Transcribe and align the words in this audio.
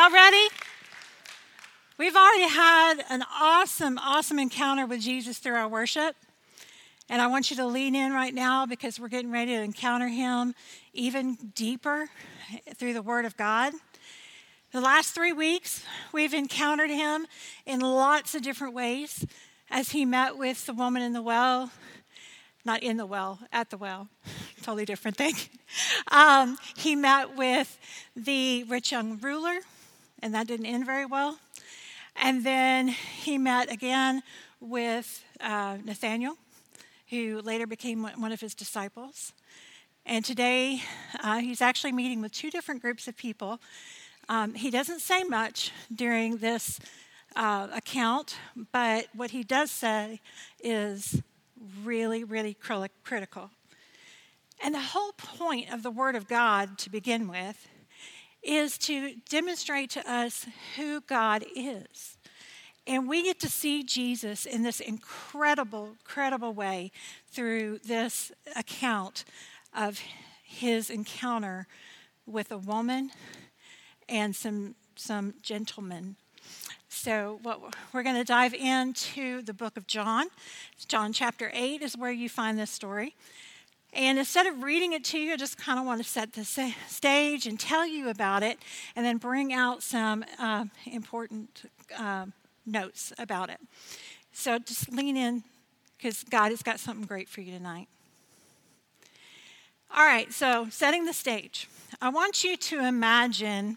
Y'all 0.00 0.10
ready? 0.10 0.48
We've 1.98 2.16
already 2.16 2.48
had 2.48 3.04
an 3.10 3.22
awesome, 3.38 3.98
awesome 3.98 4.38
encounter 4.38 4.86
with 4.86 5.02
Jesus 5.02 5.36
through 5.36 5.56
our 5.56 5.68
worship. 5.68 6.16
And 7.10 7.20
I 7.20 7.26
want 7.26 7.50
you 7.50 7.56
to 7.58 7.66
lean 7.66 7.94
in 7.94 8.14
right 8.14 8.32
now 8.32 8.64
because 8.64 8.98
we're 8.98 9.08
getting 9.08 9.30
ready 9.30 9.54
to 9.54 9.60
encounter 9.60 10.08
him 10.08 10.54
even 10.94 11.34
deeper 11.54 12.08
through 12.76 12.94
the 12.94 13.02
Word 13.02 13.26
of 13.26 13.36
God. 13.36 13.74
The 14.72 14.80
last 14.80 15.14
three 15.14 15.34
weeks, 15.34 15.84
we've 16.14 16.32
encountered 16.32 16.88
him 16.88 17.26
in 17.66 17.80
lots 17.80 18.34
of 18.34 18.40
different 18.40 18.72
ways 18.72 19.26
as 19.70 19.90
he 19.90 20.06
met 20.06 20.38
with 20.38 20.64
the 20.64 20.72
woman 20.72 21.02
in 21.02 21.12
the 21.12 21.20
well, 21.20 21.72
not 22.64 22.82
in 22.82 22.96
the 22.96 23.04
well, 23.04 23.38
at 23.52 23.68
the 23.68 23.76
well, 23.76 24.08
totally 24.62 24.86
different 24.86 25.18
thing. 25.18 25.34
Um, 26.10 26.56
he 26.74 26.96
met 26.96 27.36
with 27.36 27.78
the 28.16 28.64
rich 28.64 28.92
young 28.92 29.18
ruler, 29.18 29.58
and 30.22 30.34
that 30.34 30.46
didn't 30.46 30.66
end 30.66 30.86
very 30.86 31.06
well. 31.06 31.38
And 32.16 32.44
then 32.44 32.88
he 32.88 33.38
met 33.38 33.72
again 33.72 34.22
with 34.60 35.24
uh, 35.40 35.78
Nathaniel, 35.84 36.36
who 37.08 37.40
later 37.40 37.66
became 37.66 38.02
one 38.02 38.32
of 38.32 38.40
his 38.40 38.54
disciples. 38.54 39.32
And 40.04 40.24
today 40.24 40.82
uh, 41.22 41.38
he's 41.38 41.60
actually 41.60 41.92
meeting 41.92 42.20
with 42.20 42.32
two 42.32 42.50
different 42.50 42.82
groups 42.82 43.08
of 43.08 43.16
people. 43.16 43.60
Um, 44.28 44.54
he 44.54 44.70
doesn't 44.70 45.00
say 45.00 45.24
much 45.24 45.72
during 45.94 46.38
this 46.38 46.78
uh, 47.36 47.68
account, 47.74 48.36
but 48.72 49.06
what 49.14 49.30
he 49.30 49.42
does 49.42 49.70
say 49.70 50.20
is 50.62 51.22
really, 51.84 52.24
really 52.24 52.56
critical. 53.02 53.50
And 54.62 54.74
the 54.74 54.80
whole 54.80 55.12
point 55.12 55.72
of 55.72 55.82
the 55.82 55.90
Word 55.90 56.16
of 56.16 56.28
God 56.28 56.76
to 56.78 56.90
begin 56.90 57.28
with 57.28 57.68
is 58.42 58.78
to 58.78 59.14
demonstrate 59.28 59.90
to 59.90 60.10
us 60.10 60.46
who 60.76 61.00
God 61.02 61.44
is. 61.54 62.16
And 62.86 63.08
we 63.08 63.22
get 63.22 63.38
to 63.40 63.48
see 63.48 63.82
Jesus 63.82 64.46
in 64.46 64.62
this 64.62 64.80
incredible, 64.80 65.96
incredible 66.00 66.52
way 66.52 66.90
through 67.30 67.78
this 67.84 68.32
account 68.56 69.24
of 69.76 70.00
his 70.42 70.90
encounter 70.90 71.66
with 72.26 72.50
a 72.50 72.58
woman 72.58 73.10
and 74.08 74.34
some, 74.34 74.74
some 74.96 75.34
gentlemen. 75.42 76.16
So, 76.88 77.38
what 77.42 77.60
we're 77.92 78.02
going 78.02 78.16
to 78.16 78.24
dive 78.24 78.52
into 78.52 79.42
the 79.42 79.54
book 79.54 79.76
of 79.76 79.86
John. 79.86 80.26
John 80.88 81.12
chapter 81.12 81.50
8 81.54 81.82
is 81.82 81.96
where 81.96 82.10
you 82.10 82.28
find 82.28 82.58
this 82.58 82.70
story. 82.70 83.14
And 83.92 84.18
instead 84.18 84.46
of 84.46 84.62
reading 84.62 84.92
it 84.92 85.04
to 85.06 85.18
you, 85.18 85.32
I 85.32 85.36
just 85.36 85.58
kind 85.58 85.78
of 85.78 85.84
want 85.84 86.02
to 86.02 86.08
set 86.08 86.32
the 86.34 86.44
stage 86.44 87.46
and 87.46 87.58
tell 87.58 87.86
you 87.86 88.08
about 88.08 88.42
it, 88.42 88.58
and 88.94 89.04
then 89.04 89.16
bring 89.16 89.52
out 89.52 89.82
some 89.82 90.24
uh, 90.38 90.66
important 90.86 91.70
uh, 91.98 92.26
notes 92.64 93.12
about 93.18 93.50
it. 93.50 93.58
So 94.32 94.58
just 94.58 94.92
lean 94.92 95.16
in 95.16 95.42
because 95.96 96.22
God 96.24 96.50
has 96.50 96.62
got 96.62 96.78
something 96.78 97.04
great 97.04 97.28
for 97.28 97.40
you 97.40 97.52
tonight. 97.52 97.88
All 99.92 100.04
right, 100.04 100.32
so 100.32 100.68
setting 100.70 101.04
the 101.04 101.12
stage. 101.12 101.68
I 102.00 102.10
want 102.10 102.44
you 102.44 102.56
to 102.56 102.86
imagine 102.86 103.76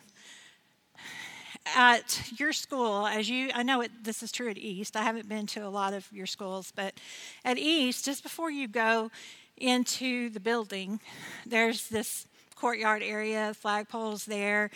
at 1.75 2.31
your 2.37 2.53
school, 2.53 3.07
as 3.07 3.29
you, 3.29 3.49
I 3.55 3.63
know 3.63 3.81
it, 3.81 3.91
this 4.03 4.21
is 4.21 4.31
true 4.31 4.49
at 4.49 4.57
East. 4.57 4.95
I 4.95 5.01
haven't 5.01 5.27
been 5.27 5.47
to 5.47 5.61
a 5.61 5.69
lot 5.69 5.93
of 5.93 6.07
your 6.11 6.27
schools, 6.27 6.71
but 6.75 6.93
at 7.43 7.57
East, 7.57 8.05
just 8.05 8.21
before 8.21 8.51
you 8.51 8.67
go 8.67 9.09
into 9.63 10.29
the 10.29 10.39
building, 10.39 10.99
there's 11.45 11.87
this 11.87 12.27
courtyard 12.55 13.01
area, 13.01 13.53
flagpoles 13.63 14.25
there. 14.25 14.69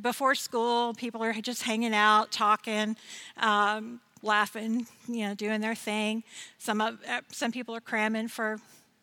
Before 0.00 0.34
school, 0.34 0.94
people 0.94 1.22
are 1.22 1.32
just 1.32 1.62
hanging 1.62 1.94
out, 1.94 2.30
talking, 2.30 2.96
um, 3.36 4.00
laughing, 4.22 4.86
you 5.08 5.26
know, 5.26 5.34
doing 5.34 5.60
their 5.60 5.74
thing. 5.74 6.24
Some 6.58 6.80
of, 6.80 6.98
uh, 7.08 7.22
some 7.30 7.52
people 7.52 7.74
are 7.74 7.80
cramming 7.80 8.28
for 8.28 8.58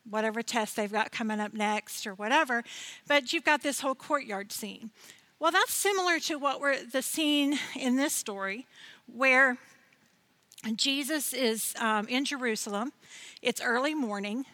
whatever 0.10 0.42
test 0.42 0.76
they've 0.76 0.92
got 0.92 1.12
coming 1.12 1.40
up 1.40 1.54
next 1.54 2.06
or 2.06 2.14
whatever. 2.14 2.64
But 3.08 3.34
you've 3.34 3.46
got 3.46 3.62
this 3.62 3.80
whole 3.82 3.96
courtyard 3.96 4.52
scene. 4.52 4.92
Well, 5.40 5.52
that's 5.52 5.74
similar 5.74 6.20
to 6.20 6.38
what 6.38 6.60
we're 6.60 6.84
the 6.84 7.02
scene 7.02 7.58
in 7.76 7.96
this 7.96 8.14
story, 8.14 8.68
where 9.06 9.58
Jesus 10.76 11.34
is 11.34 11.74
um, 11.80 12.08
in 12.08 12.26
Jerusalem. 12.26 12.92
It's 13.42 13.62
early 13.62 13.96
morning 13.96 14.46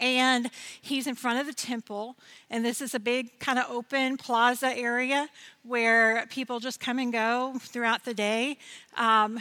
and 0.00 0.50
he's 0.80 1.06
in 1.06 1.14
front 1.14 1.38
of 1.38 1.46
the 1.46 1.52
temple. 1.52 2.16
And 2.48 2.64
this 2.64 2.80
is 2.80 2.94
a 2.94 3.00
big 3.00 3.38
kind 3.38 3.58
of 3.58 3.66
open 3.70 4.16
plaza 4.16 4.76
area 4.76 5.28
where 5.62 6.26
people 6.30 6.58
just 6.58 6.80
come 6.80 6.98
and 6.98 7.12
go 7.12 7.54
throughout 7.60 8.04
the 8.04 8.14
day 8.14 8.58
um, 8.96 9.38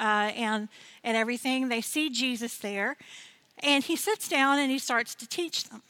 uh, 0.00 0.32
and, 0.34 0.68
and 1.04 1.16
everything. 1.16 1.68
They 1.68 1.82
see 1.82 2.10
Jesus 2.10 2.56
there. 2.58 2.96
And 3.62 3.84
he 3.84 3.94
sits 3.94 4.28
down 4.28 4.58
and 4.58 4.70
he 4.70 4.78
starts 4.78 5.14
to 5.16 5.28
teach 5.28 5.64
them. 5.64 5.82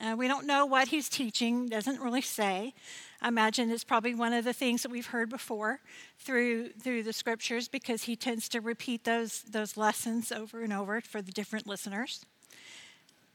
Uh, 0.00 0.14
we 0.16 0.28
don't 0.28 0.46
know 0.46 0.64
what 0.64 0.88
he's 0.88 1.08
teaching, 1.08 1.66
doesn't 1.68 2.00
really 2.00 2.20
say. 2.20 2.72
I 3.20 3.28
imagine 3.28 3.70
it's 3.70 3.82
probably 3.82 4.14
one 4.14 4.32
of 4.32 4.44
the 4.44 4.52
things 4.52 4.82
that 4.82 4.92
we've 4.92 5.06
heard 5.06 5.28
before 5.28 5.80
through 6.20 6.68
through 6.74 7.02
the 7.02 7.12
scriptures 7.12 7.66
because 7.66 8.04
he 8.04 8.14
tends 8.14 8.48
to 8.50 8.60
repeat 8.60 9.02
those 9.02 9.42
those 9.42 9.76
lessons 9.76 10.30
over 10.30 10.62
and 10.62 10.72
over 10.72 11.00
for 11.00 11.20
the 11.20 11.32
different 11.32 11.66
listeners. 11.66 12.24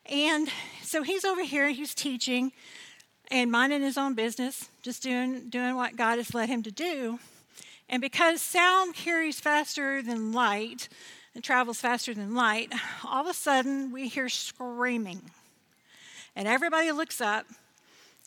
And 0.09 0.49
so 0.81 1.03
he's 1.03 1.25
over 1.25 1.43
here, 1.43 1.69
he's 1.69 1.93
teaching 1.93 2.51
and 3.31 3.51
minding 3.51 3.81
his 3.81 3.97
own 3.97 4.13
business, 4.13 4.69
just 4.81 5.01
doing, 5.01 5.49
doing 5.49 5.75
what 5.75 5.95
God 5.95 6.17
has 6.17 6.33
led 6.33 6.49
him 6.49 6.61
to 6.63 6.71
do. 6.71 7.19
And 7.89 8.01
because 8.01 8.41
sound 8.41 8.95
carries 8.95 9.39
faster 9.39 10.01
than 10.01 10.31
light, 10.31 10.89
and 11.35 11.43
travels 11.43 11.79
faster 11.79 12.13
than 12.13 12.35
light, 12.35 12.71
all 13.03 13.21
of 13.21 13.27
a 13.27 13.33
sudden 13.33 13.91
we 13.91 14.07
hear 14.07 14.29
screaming. 14.29 15.21
And 16.35 16.47
everybody 16.47 16.91
looks 16.91 17.21
up, 17.21 17.45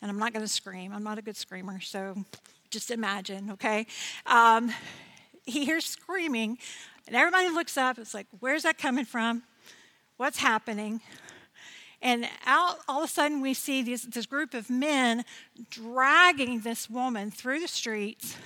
and 0.02 0.10
I'm 0.10 0.18
not 0.18 0.32
going 0.32 0.44
to 0.44 0.50
scream. 0.52 0.92
I'm 0.92 1.04
not 1.04 1.18
a 1.18 1.22
good 1.22 1.36
screamer, 1.36 1.80
so 1.80 2.24
just 2.70 2.90
imagine, 2.90 3.50
okay? 3.52 3.86
Um, 4.26 4.72
he 5.44 5.64
hears 5.64 5.84
screaming, 5.84 6.58
and 7.06 7.14
everybody 7.16 7.48
looks 7.48 7.76
up. 7.76 7.98
It's 7.98 8.14
like, 8.14 8.26
where's 8.40 8.64
that 8.64 8.78
coming 8.78 9.04
from? 9.04 9.42
What's 10.16 10.38
happening? 10.38 11.00
And 12.02 12.28
out, 12.44 12.78
all 12.88 13.02
of 13.02 13.08
a 13.08 13.12
sudden, 13.12 13.40
we 13.40 13.54
see 13.54 13.82
this, 13.82 14.02
this 14.02 14.26
group 14.26 14.54
of 14.54 14.68
men 14.68 15.24
dragging 15.70 16.60
this 16.60 16.90
woman 16.90 17.30
through 17.30 17.60
the 17.60 17.68
streets. 17.68 18.36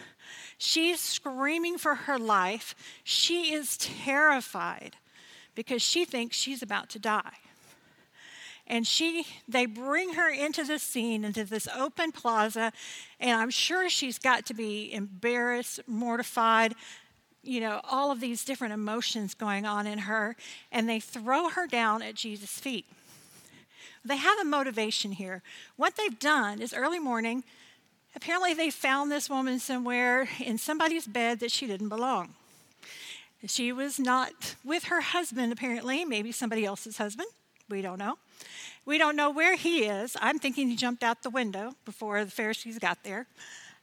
She's 0.57 1.01
screaming 1.01 1.79
for 1.79 1.95
her 1.95 2.19
life. 2.19 2.75
She 3.03 3.53
is 3.53 3.77
terrified 3.77 4.97
because 5.55 5.83
she 5.83 6.05
thinks 6.05 6.37
she's 6.37 6.63
about 6.63 6.91
to 6.91 6.99
die. 6.99 7.39
And 8.67 8.87
she, 8.87 9.27
they 9.49 9.67
bring 9.67 10.15
her 10.15 10.31
into 10.31 10.63
the 10.63 10.79
scene, 10.79 11.25
into 11.25 11.43
this 11.43 11.67
open 11.77 12.13
plaza, 12.13 12.73
and 13.19 13.33
I'm 13.33 13.51
sure 13.51 13.91
she's 13.91 14.19
got 14.19 14.47
to 14.47 14.55
be 14.55 14.93
embarrassed, 14.93 15.81
mortified, 15.89 16.77
you 17.43 17.61
know, 17.61 17.81
all 17.91 18.13
of 18.13 18.21
these 18.21 18.45
different 18.45 18.73
emotions 18.73 19.35
going 19.35 19.67
on 19.67 19.89
in 19.89 19.99
her. 19.99 20.37
And 20.71 20.89
they 20.89 21.01
throw 21.01 21.49
her 21.49 21.67
down 21.67 22.01
at 22.03 22.15
Jesus' 22.15 22.61
feet. 22.61 22.87
They 24.05 24.17
have 24.17 24.39
a 24.39 24.45
motivation 24.45 25.13
here. 25.13 25.43
What 25.77 25.97
they've 25.97 26.19
done 26.19 26.61
is 26.61 26.73
early 26.73 26.99
morning, 26.99 27.45
apparently 28.17 28.55
they 28.55 28.71
found 28.71 29.11
this 29.11 29.29
woman 29.29 29.59
somewhere 29.59 30.29
in 30.39 30.59
somebody's 30.59 31.07
bed 31.07 31.41
that 31.41 31.51
she 31.51 31.67
didn't 31.67 31.91
belong. 31.91 32.35
She 33.47 33.73
was 33.73 33.99
not 33.99 34.55
with 34.65 34.85
her 34.85 35.01
husband, 35.01 35.53
apparently, 35.53 36.05
maybe 36.05 36.33
somebody 36.33 36.65
else's 36.65 36.99
husband. 36.99 37.29
We 37.69 37.83
don't 37.83 37.99
know. 37.99 38.19
We 38.85 38.99
don't 38.99 39.17
know 39.17 39.31
where 39.31 39.57
he 39.57 39.85
is. 39.85 40.17
I'm 40.21 40.39
thinking 40.39 40.69
he 40.69 40.77
jumped 40.77 41.03
out 41.03 41.23
the 41.23 41.31
window 41.31 41.75
before 41.85 42.25
the 42.25 42.31
Pharisees 42.31 42.79
got 42.79 43.03
there. 43.05 43.27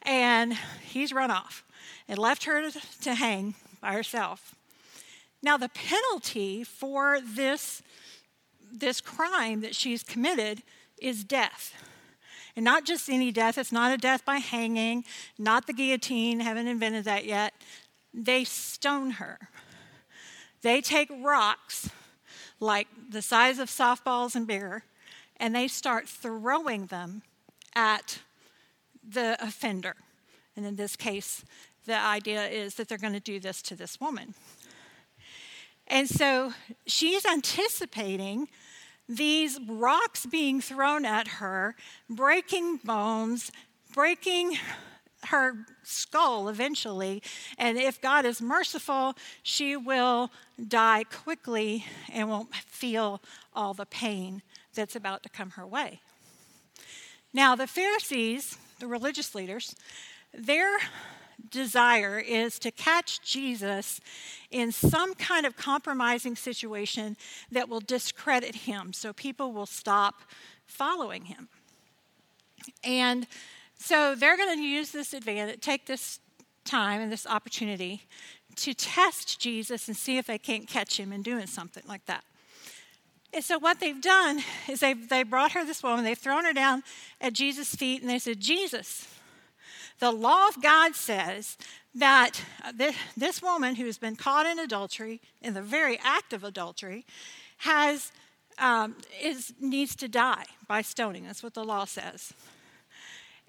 And 0.04 0.58
he's 0.84 1.14
run 1.14 1.32
off 1.32 1.64
and 2.08 2.20
left 2.20 2.44
her 2.44 2.70
to 3.02 3.16
hang 3.16 3.56
by 3.82 3.94
herself. 3.94 4.54
Now, 5.42 5.58
the 5.58 5.70
penalty 5.70 6.64
for 6.64 7.20
this 7.22 7.82
this 8.80 9.02
crime 9.02 9.62
that 9.62 9.76
she's 9.76 10.04
committed 10.04 10.64
is 11.00 11.24
death. 11.24 11.74
And 12.56 12.64
not 12.64 12.86
just 12.86 13.10
any 13.10 13.32
death, 13.32 13.58
it's 13.58 13.72
not 13.72 13.94
a 13.94 13.98
death 13.98 14.26
by 14.26 14.38
hanging, 14.38 15.06
not 15.38 15.68
the 15.68 15.74
guillotine, 15.74 16.40
haven't 16.40 16.68
invented 16.68 17.06
that 17.06 17.26
yet. 17.26 17.54
They 18.14 18.44
stone 18.44 19.12
her. 19.12 19.50
They 20.64 20.82
take 20.82 21.10
rocks 21.22 21.90
like 22.60 22.88
the 23.10 23.22
size 23.22 23.60
of 23.60 23.70
softballs 23.70 24.36
and 24.36 24.48
bigger, 24.48 24.84
and 25.38 25.56
they 25.56 25.68
start 25.68 26.10
throwing 26.10 26.88
them 26.88 27.22
at 27.76 28.20
the 29.08 29.38
offender. 29.40 29.96
And 30.56 30.66
in 30.66 30.76
this 30.76 30.96
case, 30.96 31.46
the 31.86 31.98
idea 31.98 32.48
is 32.48 32.76
that 32.76 32.90
they're 32.90 32.98
going 32.98 33.14
to 33.14 33.20
do 33.20 33.40
this 33.40 33.62
to 33.64 33.76
this 33.76 34.02
woman. 34.02 34.34
And 35.86 36.10
so 36.10 36.54
she's 36.86 37.26
anticipating 37.26 38.50
these 39.08 39.60
rocks 39.68 40.26
being 40.26 40.62
thrown 40.62 41.06
at 41.06 41.28
her, 41.28 41.76
breaking 42.10 42.78
bones, 42.84 43.52
breaking 43.94 44.58
her 45.26 45.66
skull 45.84 46.48
eventually. 46.50 47.22
And 47.58 47.78
if 47.78 48.02
God 48.02 48.26
is 48.26 48.42
merciful, 48.42 49.16
she 49.44 49.76
will 49.76 50.32
die 50.68 51.04
quickly 51.04 51.86
and 52.12 52.30
won't 52.30 52.54
feel 52.54 53.22
all 53.54 53.74
the 53.74 53.86
pain 53.86 54.42
that's 54.74 54.96
about 54.96 55.24
to 55.24 55.30
come 55.30 55.52
her 55.52 55.66
way. 55.66 56.02
Now, 57.34 57.56
the 57.56 57.68
Pharisees, 57.68 58.58
the 58.80 58.88
religious 58.88 59.36
leaders, 59.36 59.76
their 60.34 60.78
desire 61.50 62.20
is 62.20 62.60
to 62.60 62.72
catch 62.72 63.22
Jesus 63.22 64.00
in 64.52 64.72
some 64.72 65.14
kind 65.14 65.46
of 65.46 65.56
compromising 65.56 66.36
situation 66.36 67.18
that 67.52 67.70
will 67.70 67.80
discredit 67.80 68.56
him 68.56 68.94
so 68.94 69.14
people 69.14 69.52
will 69.52 69.66
stop 69.66 70.22
following 70.66 71.26
him. 71.26 71.48
And 72.84 73.28
so 73.78 74.16
they're 74.16 74.38
going 74.38 74.58
to 74.58 74.64
use 74.64 74.92
this 74.92 75.14
advantage, 75.14 75.62
take 75.62 75.86
this 75.86 76.20
time 76.66 77.02
and 77.02 77.12
this 77.12 77.26
opportunity 77.26 78.04
to 78.58 78.74
test 78.74 79.40
Jesus 79.40 79.88
and 79.88 79.96
see 79.96 80.18
if 80.18 80.28
they 80.28 80.38
can't 80.38 80.68
catch 80.68 81.00
him 81.00 81.14
in 81.14 81.22
doing 81.22 81.48
something 81.48 81.84
like 81.88 82.06
that. 82.06 82.24
And 83.34 83.44
so 83.44 83.60
what 83.60 83.80
they've 83.80 84.02
done 84.02 84.42
is 84.68 84.80
they've 84.80 85.10
they 85.10 85.24
brought 85.24 85.52
her 85.52 85.66
this 85.66 85.84
woman, 85.84 86.04
they've 86.04 86.18
thrown 86.18 86.46
her 86.46 86.54
down 86.54 86.84
at 87.22 87.34
Jesus' 87.34 87.76
feet, 87.76 88.02
and 88.02 88.10
they 88.10 88.20
said, 88.20 88.40
Jesus, 88.40 89.08
the 90.00 90.12
law 90.12 90.48
of 90.48 90.62
God 90.62 90.96
says 90.96 91.58
that 91.96 92.42
this 93.16 93.42
woman 93.42 93.76
who 93.76 93.86
has 93.86 93.98
been 93.98 94.16
caught 94.16 94.46
in 94.46 94.60
adultery, 94.60 95.22
in 95.42 95.54
the 95.54 95.62
very 95.62 96.00
act 96.04 96.34
of 96.34 96.44
adultery, 96.44 97.06
has 97.60 98.12
um, 98.60 98.96
is 99.22 99.54
needs 99.60 99.96
to 99.98 100.08
die 100.08 100.46
by 100.68 100.82
stoning. 100.82 101.26
That's 101.26 101.44
what 101.44 101.54
the 101.54 101.64
law 101.64 101.86
says. 101.86 102.34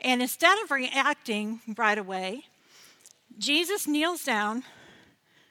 And 0.00 0.23
instead 0.23 0.59
of 0.62 0.71
reacting 0.71 1.61
right 1.77 1.99
away, 1.99 2.45
Jesus 3.39 3.87
kneels 3.87 4.25
down. 4.25 4.65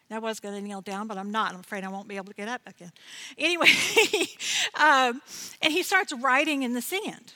I 0.09 0.19
was 0.19 0.39
going 0.39 0.55
to 0.55 0.61
kneel 0.61 0.79
down, 0.79 1.07
but 1.07 1.17
I'm 1.17 1.31
not. 1.31 1.53
I'm 1.53 1.59
afraid 1.59 1.83
I 1.83 1.89
won't 1.89 2.07
be 2.07 2.15
able 2.15 2.27
to 2.27 2.33
get 2.33 2.47
up 2.47 2.61
again. 2.65 2.93
Anyway, 3.37 3.67
um, 4.75 5.21
and 5.61 5.73
he 5.73 5.83
starts 5.83 6.13
writing 6.13 6.63
in 6.63 6.73
the 6.73 6.81
sand. 6.81 7.33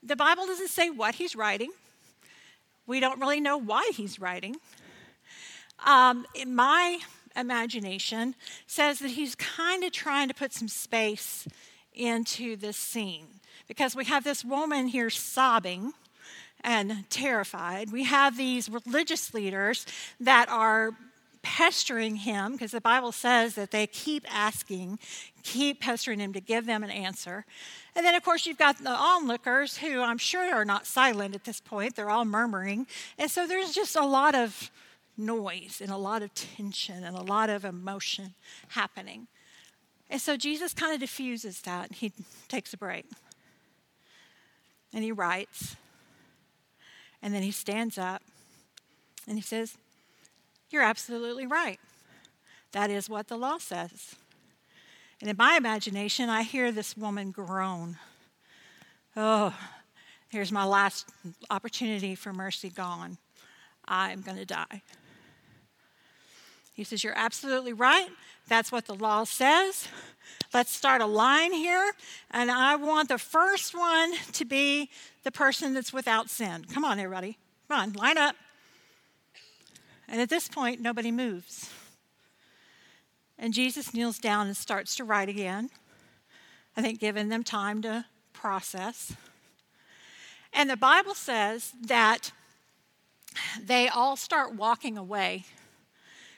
The 0.00 0.14
Bible 0.14 0.46
doesn't 0.46 0.68
say 0.68 0.90
what 0.90 1.16
he's 1.16 1.34
writing. 1.34 1.72
We 2.86 3.00
don't 3.00 3.20
really 3.20 3.40
know 3.40 3.56
why 3.56 3.90
he's 3.94 4.20
writing. 4.20 4.56
Um, 5.84 6.26
my 6.46 6.98
imagination 7.36 8.34
says 8.66 8.98
that 9.00 9.12
he's 9.12 9.34
kind 9.34 9.84
of 9.84 9.92
trying 9.92 10.28
to 10.28 10.34
put 10.34 10.52
some 10.52 10.68
space 10.68 11.46
into 11.92 12.56
this 12.56 12.76
scene 12.76 13.40
because 13.68 13.96
we 13.96 14.04
have 14.04 14.24
this 14.24 14.44
woman 14.44 14.88
here 14.88 15.10
sobbing 15.10 15.92
and 16.62 17.08
terrified. 17.10 17.92
We 17.92 18.04
have 18.04 18.36
these 18.36 18.68
religious 18.68 19.34
leaders 19.34 19.86
that 20.20 20.48
are 20.48 20.92
pestering 21.44 22.16
him 22.16 22.52
because 22.52 22.72
the 22.72 22.80
Bible 22.80 23.12
says 23.12 23.54
that 23.54 23.70
they 23.70 23.86
keep 23.86 24.24
asking, 24.34 24.98
keep 25.44 25.80
pestering 25.80 26.18
him 26.18 26.32
to 26.32 26.40
give 26.40 26.66
them 26.66 26.82
an 26.82 26.90
answer. 26.90 27.44
And 27.94 28.04
then, 28.04 28.14
of 28.14 28.24
course, 28.24 28.46
you've 28.46 28.58
got 28.58 28.78
the 28.78 28.90
onlookers 28.90 29.76
who 29.76 30.00
I'm 30.00 30.18
sure 30.18 30.52
are 30.52 30.64
not 30.64 30.86
silent 30.86 31.34
at 31.34 31.44
this 31.44 31.60
point. 31.60 31.94
They're 31.94 32.10
all 32.10 32.24
murmuring. 32.24 32.86
And 33.18 33.30
so 33.30 33.46
there's 33.46 33.72
just 33.72 33.94
a 33.94 34.04
lot 34.04 34.34
of 34.34 34.70
noise 35.16 35.80
and 35.80 35.92
a 35.92 35.96
lot 35.96 36.22
of 36.22 36.34
tension 36.34 37.04
and 37.04 37.14
a 37.14 37.22
lot 37.22 37.50
of 37.50 37.64
emotion 37.64 38.34
happening. 38.68 39.28
And 40.10 40.20
so 40.20 40.36
Jesus 40.36 40.74
kind 40.74 40.94
of 40.94 41.00
diffuses 41.00 41.60
that. 41.62 41.92
He 41.92 42.12
takes 42.48 42.72
a 42.72 42.76
break. 42.76 43.04
And 44.92 45.04
he 45.04 45.12
writes. 45.12 45.76
And 47.22 47.34
then 47.34 47.42
he 47.42 47.50
stands 47.50 47.96
up 47.98 48.22
and 49.26 49.36
he 49.36 49.42
says, 49.42 49.76
You're 50.74 50.82
absolutely 50.82 51.46
right. 51.46 51.78
That 52.72 52.90
is 52.90 53.08
what 53.08 53.28
the 53.28 53.36
law 53.36 53.58
says. 53.58 54.16
And 55.20 55.30
in 55.30 55.36
my 55.36 55.56
imagination, 55.56 56.28
I 56.28 56.42
hear 56.42 56.72
this 56.72 56.96
woman 56.96 57.30
groan. 57.30 57.96
Oh, 59.16 59.54
here's 60.30 60.50
my 60.50 60.64
last 60.64 61.08
opportunity 61.48 62.16
for 62.16 62.32
mercy 62.32 62.70
gone. 62.70 63.18
I'm 63.84 64.20
going 64.22 64.36
to 64.36 64.44
die. 64.44 64.82
He 66.72 66.82
says, 66.82 67.04
You're 67.04 67.16
absolutely 67.16 67.72
right. 67.72 68.08
That's 68.48 68.72
what 68.72 68.86
the 68.86 68.96
law 68.96 69.22
says. 69.22 69.86
Let's 70.52 70.72
start 70.72 71.00
a 71.00 71.06
line 71.06 71.52
here. 71.52 71.92
And 72.32 72.50
I 72.50 72.74
want 72.74 73.10
the 73.10 73.18
first 73.18 73.78
one 73.78 74.14
to 74.32 74.44
be 74.44 74.90
the 75.22 75.30
person 75.30 75.72
that's 75.72 75.92
without 75.92 76.30
sin. 76.30 76.64
Come 76.64 76.84
on, 76.84 76.98
everybody. 76.98 77.38
Come 77.68 77.80
on, 77.80 77.92
line 77.92 78.18
up. 78.18 78.34
And 80.08 80.20
at 80.20 80.28
this 80.28 80.48
point, 80.48 80.80
nobody 80.80 81.10
moves. 81.10 81.70
And 83.38 83.52
Jesus 83.52 83.92
kneels 83.92 84.18
down 84.18 84.46
and 84.46 84.56
starts 84.56 84.94
to 84.96 85.04
write 85.04 85.28
again. 85.28 85.70
I 86.76 86.82
think 86.82 87.00
giving 87.00 87.28
them 87.28 87.42
time 87.42 87.82
to 87.82 88.04
process. 88.32 89.12
And 90.52 90.70
the 90.70 90.76
Bible 90.76 91.14
says 91.14 91.72
that 91.86 92.32
they 93.60 93.88
all 93.88 94.16
start 94.16 94.54
walking 94.54 94.96
away 94.96 95.44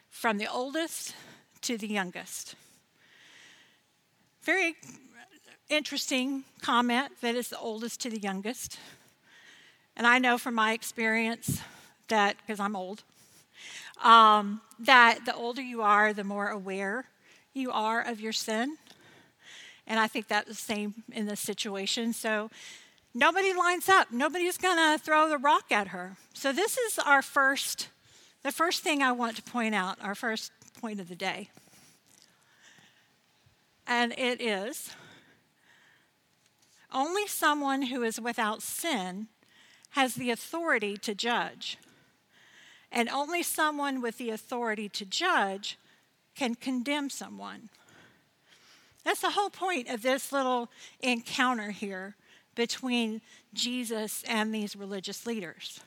from 0.08 0.38
the 0.38 0.46
oldest 0.46 1.14
to 1.62 1.76
the 1.76 1.86
youngest. 1.86 2.54
Very 4.42 4.76
interesting 5.68 6.44
comment 6.62 7.12
that 7.20 7.34
it's 7.34 7.48
the 7.48 7.58
oldest 7.58 8.00
to 8.00 8.10
the 8.10 8.18
youngest. 8.18 8.78
And 9.96 10.06
I 10.06 10.18
know 10.18 10.38
from 10.38 10.54
my 10.54 10.72
experience 10.72 11.60
that, 12.08 12.36
because 12.38 12.60
I'm 12.60 12.76
old, 12.76 13.02
um, 14.02 14.60
that 14.78 15.24
the 15.24 15.34
older 15.34 15.62
you 15.62 15.82
are, 15.82 16.12
the 16.12 16.24
more 16.24 16.48
aware 16.48 17.06
you 17.54 17.70
are 17.70 18.00
of 18.02 18.20
your 18.20 18.32
sin. 18.32 18.76
And 19.86 20.00
I 20.00 20.08
think 20.08 20.28
that's 20.28 20.48
the 20.48 20.54
same 20.54 20.94
in 21.12 21.26
this 21.26 21.40
situation. 21.40 22.12
So 22.12 22.50
nobody 23.14 23.52
lines 23.54 23.88
up. 23.88 24.10
Nobody's 24.10 24.58
going 24.58 24.76
to 24.76 25.02
throw 25.02 25.28
the 25.28 25.38
rock 25.38 25.70
at 25.70 25.88
her. 25.88 26.16
So 26.34 26.52
this 26.52 26.76
is 26.76 26.98
our 26.98 27.22
first, 27.22 27.88
the 28.42 28.52
first 28.52 28.82
thing 28.82 29.02
I 29.02 29.12
want 29.12 29.36
to 29.36 29.42
point 29.42 29.74
out, 29.74 29.98
our 30.02 30.14
first 30.14 30.52
point 30.80 31.00
of 31.00 31.08
the 31.08 31.14
day. 31.14 31.50
And 33.86 34.12
it 34.18 34.40
is 34.40 34.90
only 36.92 37.26
someone 37.26 37.82
who 37.82 38.02
is 38.02 38.20
without 38.20 38.62
sin 38.62 39.28
has 39.90 40.14
the 40.14 40.30
authority 40.30 40.96
to 40.98 41.14
judge. 41.14 41.78
And 42.92 43.08
only 43.08 43.42
someone 43.42 44.00
with 44.00 44.18
the 44.18 44.30
authority 44.30 44.88
to 44.90 45.04
judge 45.04 45.78
can 46.34 46.54
condemn 46.54 47.10
someone. 47.10 47.68
That's 49.04 49.20
the 49.20 49.30
whole 49.30 49.50
point 49.50 49.88
of 49.88 50.02
this 50.02 50.32
little 50.32 50.68
encounter 51.00 51.70
here 51.70 52.16
between 52.54 53.20
Jesus 53.54 54.24
and 54.26 54.52
these 54.52 54.74
religious 54.74 55.26
leaders. 55.26 55.80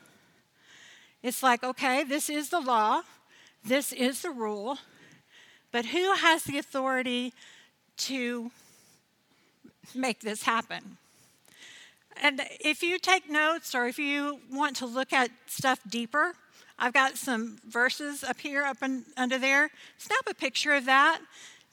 It's 1.22 1.42
like, 1.42 1.62
okay, 1.62 2.02
this 2.02 2.30
is 2.30 2.48
the 2.48 2.60
law, 2.60 3.02
this 3.64 3.92
is 3.92 4.22
the 4.22 4.30
rule, 4.30 4.78
but 5.70 5.86
who 5.86 6.14
has 6.14 6.44
the 6.44 6.56
authority 6.56 7.34
to 7.98 8.50
make 9.94 10.20
this 10.20 10.44
happen? 10.44 10.96
And 12.22 12.42
if 12.60 12.82
you 12.82 12.98
take 12.98 13.30
notes 13.30 13.74
or 13.74 13.86
if 13.86 13.98
you 13.98 14.40
want 14.50 14.76
to 14.76 14.86
look 14.86 15.12
at 15.12 15.30
stuff 15.46 15.80
deeper, 15.88 16.34
I've 16.82 16.94
got 16.94 17.18
some 17.18 17.58
verses 17.68 18.24
up 18.24 18.40
here, 18.40 18.64
up 18.64 18.82
in, 18.82 19.04
under 19.14 19.38
there. 19.38 19.70
Snap 19.98 20.22
a 20.28 20.32
picture 20.32 20.72
of 20.72 20.86
that. 20.86 21.20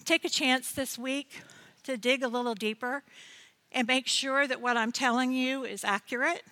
Take 0.03 0.25
a 0.25 0.29
chance 0.29 0.73
this 0.73 0.97
week 0.97 1.41
to 1.83 1.95
dig 1.95 2.23
a 2.23 2.27
little 2.27 2.55
deeper 2.55 3.03
and 3.71 3.87
make 3.87 4.07
sure 4.07 4.45
that 4.47 4.59
what 4.59 4.75
I'm 4.75 4.91
telling 4.91 5.31
you 5.31 5.63
is 5.63 5.85
accurate. 5.85 6.43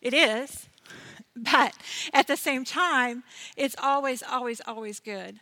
It 0.00 0.12
is, 0.12 0.68
but 1.36 1.74
at 2.12 2.26
the 2.26 2.36
same 2.36 2.64
time, 2.64 3.22
it's 3.56 3.76
always, 3.80 4.20
always, 4.20 4.60
always 4.66 4.98
good 4.98 5.38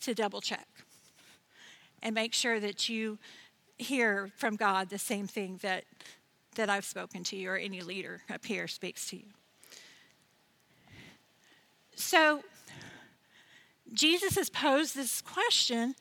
to 0.00 0.14
double 0.14 0.42
check 0.42 0.68
and 2.02 2.14
make 2.14 2.34
sure 2.34 2.60
that 2.60 2.90
you 2.90 3.18
hear 3.78 4.30
from 4.36 4.56
God 4.56 4.90
the 4.90 4.98
same 4.98 5.26
thing 5.26 5.60
that, 5.62 5.84
that 6.56 6.68
I've 6.68 6.84
spoken 6.84 7.24
to 7.24 7.36
you 7.36 7.50
or 7.50 7.56
any 7.56 7.80
leader 7.80 8.20
up 8.30 8.44
here 8.44 8.68
speaks 8.68 9.08
to 9.10 9.16
you. 9.16 9.24
So, 11.96 12.42
Jesus 13.92 14.36
has 14.36 14.50
posed 14.50 14.94
this 14.94 15.22
question, 15.22 15.94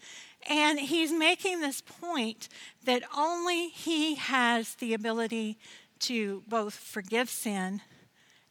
and 0.47 0.77
he's 0.77 1.11
making 1.11 1.61
this 1.61 1.81
point 1.81 2.49
that 2.83 3.03
only 3.17 3.69
he 3.69 4.15
has 4.15 4.75
the 4.75 4.93
ability 4.93 5.57
to 5.99 6.43
both 6.47 6.73
forgive 6.73 7.29
sin 7.29 7.81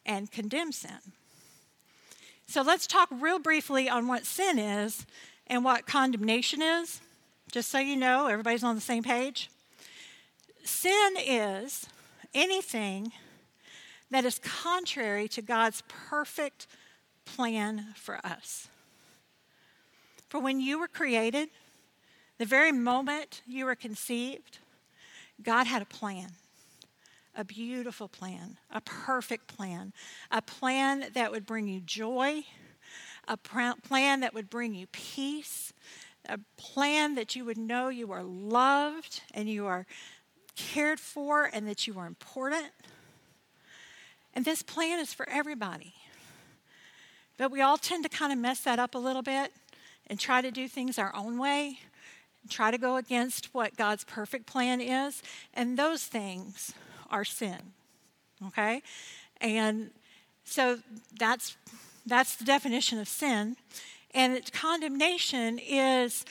and 0.05 0.31
condemn 0.31 0.71
sin. 0.71 0.99
So, 2.47 2.63
let's 2.63 2.87
talk 2.87 3.09
real 3.11 3.39
briefly 3.39 3.87
on 3.87 4.07
what 4.07 4.25
sin 4.25 4.57
is 4.57 5.05
and 5.45 5.63
what 5.63 5.85
condemnation 5.85 6.63
is, 6.63 6.99
just 7.51 7.69
so 7.69 7.77
you 7.77 7.95
know, 7.95 8.25
everybody's 8.25 8.63
on 8.63 8.73
the 8.73 8.81
same 8.81 9.03
page. 9.03 9.51
Sin 10.63 11.13
is 11.23 11.85
anything 12.33 13.11
that 14.09 14.25
is 14.25 14.39
contrary 14.39 15.27
to 15.27 15.43
God's 15.43 15.83
perfect 15.87 16.65
plan 17.25 17.93
for 17.95 18.25
us. 18.25 18.67
For 20.29 20.39
when 20.39 20.59
you 20.59 20.79
were 20.79 20.87
created, 20.87 21.49
the 22.37 22.45
very 22.45 22.71
moment 22.71 23.41
you 23.47 23.65
were 23.65 23.75
conceived, 23.75 24.59
God 25.41 25.67
had 25.67 25.81
a 25.81 25.85
plan, 25.85 26.29
a 27.35 27.43
beautiful 27.43 28.07
plan, 28.07 28.57
a 28.71 28.81
perfect 28.81 29.47
plan, 29.47 29.93
a 30.31 30.41
plan 30.41 31.05
that 31.13 31.31
would 31.31 31.45
bring 31.45 31.67
you 31.67 31.81
joy, 31.81 32.43
a 33.27 33.37
plan 33.37 34.19
that 34.19 34.33
would 34.33 34.49
bring 34.49 34.73
you 34.73 34.87
peace, 34.87 35.73
a 36.27 36.39
plan 36.57 37.15
that 37.15 37.35
you 37.35 37.45
would 37.45 37.57
know 37.57 37.89
you 37.89 38.11
are 38.11 38.23
loved 38.23 39.21
and 39.33 39.49
you 39.49 39.65
are 39.65 39.85
cared 40.55 40.99
for 40.99 41.49
and 41.51 41.67
that 41.67 41.87
you 41.87 41.97
are 41.99 42.07
important. 42.07 42.71
And 44.33 44.43
this 44.43 44.61
plan 44.61 44.99
is 44.99 45.13
for 45.13 45.27
everybody. 45.29 45.93
But 47.37 47.51
we 47.51 47.61
all 47.61 47.77
tend 47.77 48.03
to 48.03 48.09
kind 48.09 48.31
of 48.31 48.39
mess 48.39 48.61
that 48.61 48.79
up 48.79 48.95
a 48.95 48.99
little 48.99 49.21
bit 49.21 49.51
and 50.07 50.19
try 50.19 50.41
to 50.41 50.51
do 50.51 50.67
things 50.67 50.97
our 50.97 51.13
own 51.15 51.37
way, 51.37 51.79
try 52.49 52.71
to 52.71 52.77
go 52.77 52.95
against 52.97 53.53
what 53.53 53.75
God's 53.75 54.03
perfect 54.03 54.45
plan 54.45 54.79
is. 54.79 55.21
And 55.53 55.77
those 55.77 56.05
things 56.05 56.73
are 57.09 57.25
sin. 57.25 57.73
Okay? 58.47 58.81
And 59.41 59.91
so 60.43 60.79
that's 61.17 61.57
that's 62.05 62.35
the 62.35 62.45
definition 62.45 62.99
of 62.99 63.07
sin. 63.07 63.57
And 64.13 64.33
it's 64.33 64.51
condemnation 64.51 65.59
is 65.59 66.23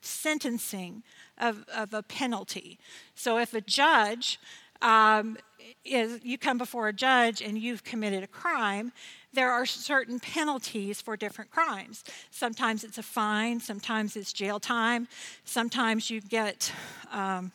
sentencing 0.00 1.02
of, 1.38 1.64
of 1.74 1.94
a 1.94 2.02
penalty. 2.02 2.78
So 3.14 3.38
if 3.38 3.54
a 3.54 3.60
judge 3.60 4.38
um, 4.82 5.38
is, 5.84 6.20
you 6.24 6.36
come 6.36 6.58
before 6.58 6.88
a 6.88 6.92
judge 6.92 7.40
and 7.40 7.56
you've 7.58 7.84
committed 7.84 8.22
a 8.22 8.26
crime, 8.26 8.92
there 9.32 9.50
are 9.50 9.64
certain 9.64 10.18
penalties 10.18 11.00
for 11.00 11.16
different 11.16 11.50
crimes. 11.50 12.04
Sometimes 12.30 12.84
it's 12.84 12.98
a 12.98 13.02
fine, 13.02 13.60
sometimes 13.60 14.16
it's 14.16 14.32
jail 14.32 14.58
time, 14.58 15.08
sometimes 15.44 16.10
you 16.10 16.20
get, 16.20 16.72
um, 17.12 17.52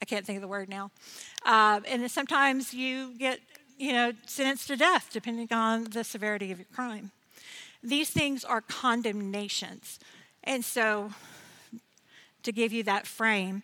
I 0.00 0.04
can't 0.06 0.24
think 0.24 0.36
of 0.36 0.42
the 0.42 0.48
word 0.48 0.68
now, 0.68 0.90
uh, 1.44 1.80
and 1.86 2.10
sometimes 2.10 2.72
you 2.72 3.14
get, 3.18 3.40
you 3.78 3.92
know, 3.92 4.12
sentenced 4.26 4.68
to 4.68 4.76
death 4.76 5.10
depending 5.12 5.48
on 5.52 5.84
the 5.84 6.04
severity 6.04 6.50
of 6.52 6.58
your 6.58 6.68
crime. 6.74 7.10
These 7.82 8.10
things 8.10 8.44
are 8.44 8.60
condemnations. 8.60 9.98
And 10.44 10.64
so, 10.64 11.12
to 12.42 12.52
give 12.52 12.72
you 12.72 12.82
that 12.84 13.06
frame, 13.06 13.62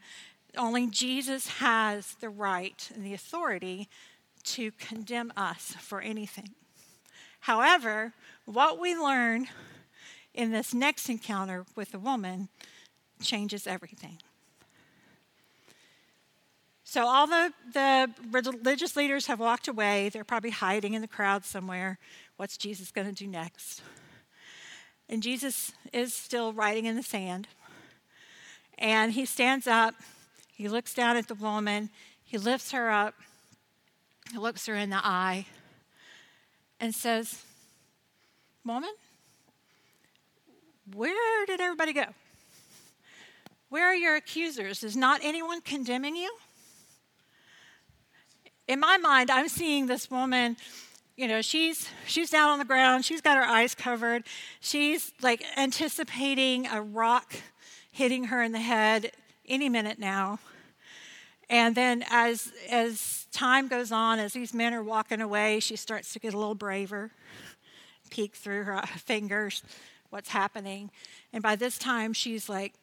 only 0.56 0.86
Jesus 0.86 1.48
has 1.48 2.14
the 2.20 2.28
right 2.28 2.90
and 2.94 3.04
the 3.04 3.14
authority 3.14 3.88
to 4.46 4.70
condemn 4.72 5.32
us 5.36 5.74
for 5.78 6.00
anything. 6.00 6.50
However, 7.40 8.12
what 8.44 8.78
we 8.80 8.96
learn 8.96 9.48
in 10.34 10.50
this 10.50 10.74
next 10.74 11.08
encounter 11.08 11.64
with 11.74 11.92
the 11.92 11.98
woman 11.98 12.48
changes 13.20 13.66
everything. 13.66 14.18
So, 16.84 17.06
all 17.06 17.26
the, 17.26 17.52
the 17.72 18.10
religious 18.30 18.96
leaders 18.96 19.26
have 19.26 19.40
walked 19.40 19.66
away. 19.66 20.08
They're 20.08 20.24
probably 20.24 20.50
hiding 20.50 20.94
in 20.94 21.02
the 21.02 21.08
crowd 21.08 21.44
somewhere. 21.44 21.98
What's 22.36 22.56
Jesus 22.56 22.92
going 22.92 23.08
to 23.08 23.12
do 23.12 23.26
next? 23.26 23.82
And 25.08 25.22
Jesus 25.22 25.72
is 25.92 26.14
still 26.14 26.52
writing 26.52 26.84
in 26.86 26.96
the 26.96 27.02
sand. 27.02 27.48
And 28.78 29.12
he 29.12 29.24
stands 29.24 29.66
up, 29.66 29.94
he 30.54 30.68
looks 30.68 30.94
down 30.94 31.16
at 31.16 31.28
the 31.28 31.34
woman, 31.34 31.90
he 32.22 32.38
lifts 32.38 32.72
her 32.72 32.90
up, 32.90 33.14
he 34.33 34.38
looks 34.38 34.66
her 34.66 34.75
in 34.75 34.90
the 34.90 35.04
eye, 35.04 35.47
and 36.80 36.95
says, 36.95 37.42
Woman, 38.64 38.90
where 40.95 41.47
did 41.47 41.61
everybody 41.61 41.92
go? 41.92 42.06
Where 43.68 43.87
are 43.87 43.95
your 43.95 44.16
accusers? 44.16 44.83
Is 44.85 44.97
not 44.97 45.21
anyone 45.23 45.61
condemning 45.61 46.16
you? 46.16 46.33
In 48.68 48.80
my 48.80 48.97
mind, 48.97 49.30
I'm 49.30 49.49
seeing 49.49 49.87
this 49.87 50.11
woman 50.11 50.56
you 51.16 51.26
know 51.26 51.40
she's 51.40 51.88
she's 52.06 52.30
down 52.30 52.50
on 52.50 52.59
the 52.59 52.64
ground 52.64 53.04
she's 53.04 53.21
got 53.21 53.37
her 53.37 53.45
eyes 53.45 53.75
covered 53.75 54.25
she's 54.61 55.12
like 55.23 55.42
anticipating 55.56 56.66
a 56.66 56.80
rock 56.80 57.35
hitting 57.90 58.25
her 58.25 58.42
in 58.42 58.52
the 58.52 58.61
head 58.61 59.12
any 59.49 59.68
minute 59.68 59.99
now 59.99 60.38
and 61.49 61.75
then 61.75 62.04
as 62.11 62.52
as 62.71 63.25
time 63.36 63.68
goes 63.68 63.92
on 63.92 64.18
as 64.18 64.32
these 64.32 64.54
men 64.54 64.72
are 64.72 64.82
walking 64.82 65.20
away 65.20 65.60
she 65.60 65.76
starts 65.76 66.12
to 66.12 66.18
get 66.18 66.34
a 66.34 66.38
little 66.38 66.54
braver 66.54 67.10
peek 68.10 68.34
through 68.34 68.64
her 68.64 68.76
uh, 68.76 68.86
fingers 68.86 69.62
what's 70.10 70.30
happening 70.30 70.90
and 71.32 71.42
by 71.42 71.54
this 71.54 71.76
time 71.78 72.12
she's 72.12 72.48
like 72.48 72.74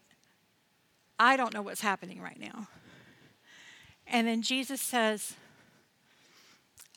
i 1.19 1.36
don't 1.36 1.53
know 1.53 1.62
what's 1.62 1.81
happening 1.81 2.22
right 2.22 2.39
now 2.39 2.67
and 4.07 4.27
then 4.27 4.41
jesus 4.41 4.81
says 4.81 5.36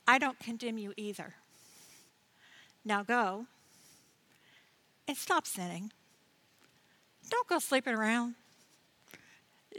I 0.06 0.18
don't 0.18 0.38
condemn 0.38 0.78
you 0.78 0.92
either. 0.96 1.34
Now 2.84 3.02
go 3.02 3.46
and 5.08 5.16
stop 5.16 5.46
sinning. 5.46 5.92
Don't 7.28 7.48
go 7.48 7.58
sleeping 7.58 7.94
around. 7.94 8.34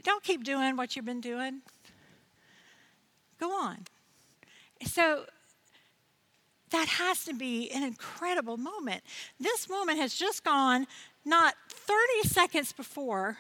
Don't 0.04 0.24
keep 0.24 0.44
doing 0.44 0.76
what 0.76 0.96
you've 0.96 1.06
been 1.06 1.22
doing. 1.22 1.62
Go 3.40 3.52
on. 3.52 3.86
So 4.84 5.26
that 6.72 6.88
has 6.88 7.24
to 7.26 7.34
be 7.34 7.70
an 7.72 7.84
incredible 7.84 8.58
moment. 8.58 9.04
This 9.40 9.70
woman 9.70 9.98
has 9.98 10.14
just 10.14 10.44
gone 10.44 10.86
not 11.24 11.56
30 11.70 12.28
seconds 12.28 12.74
before 12.74 13.38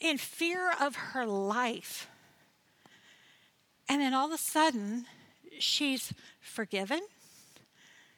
in 0.00 0.18
fear 0.18 0.72
of 0.80 0.94
her 0.94 1.26
life. 1.26 2.08
And 3.88 4.00
then 4.00 4.14
all 4.14 4.26
of 4.26 4.32
a 4.32 4.38
sudden, 4.38 5.06
she's 5.58 6.12
forgiven. 6.40 7.00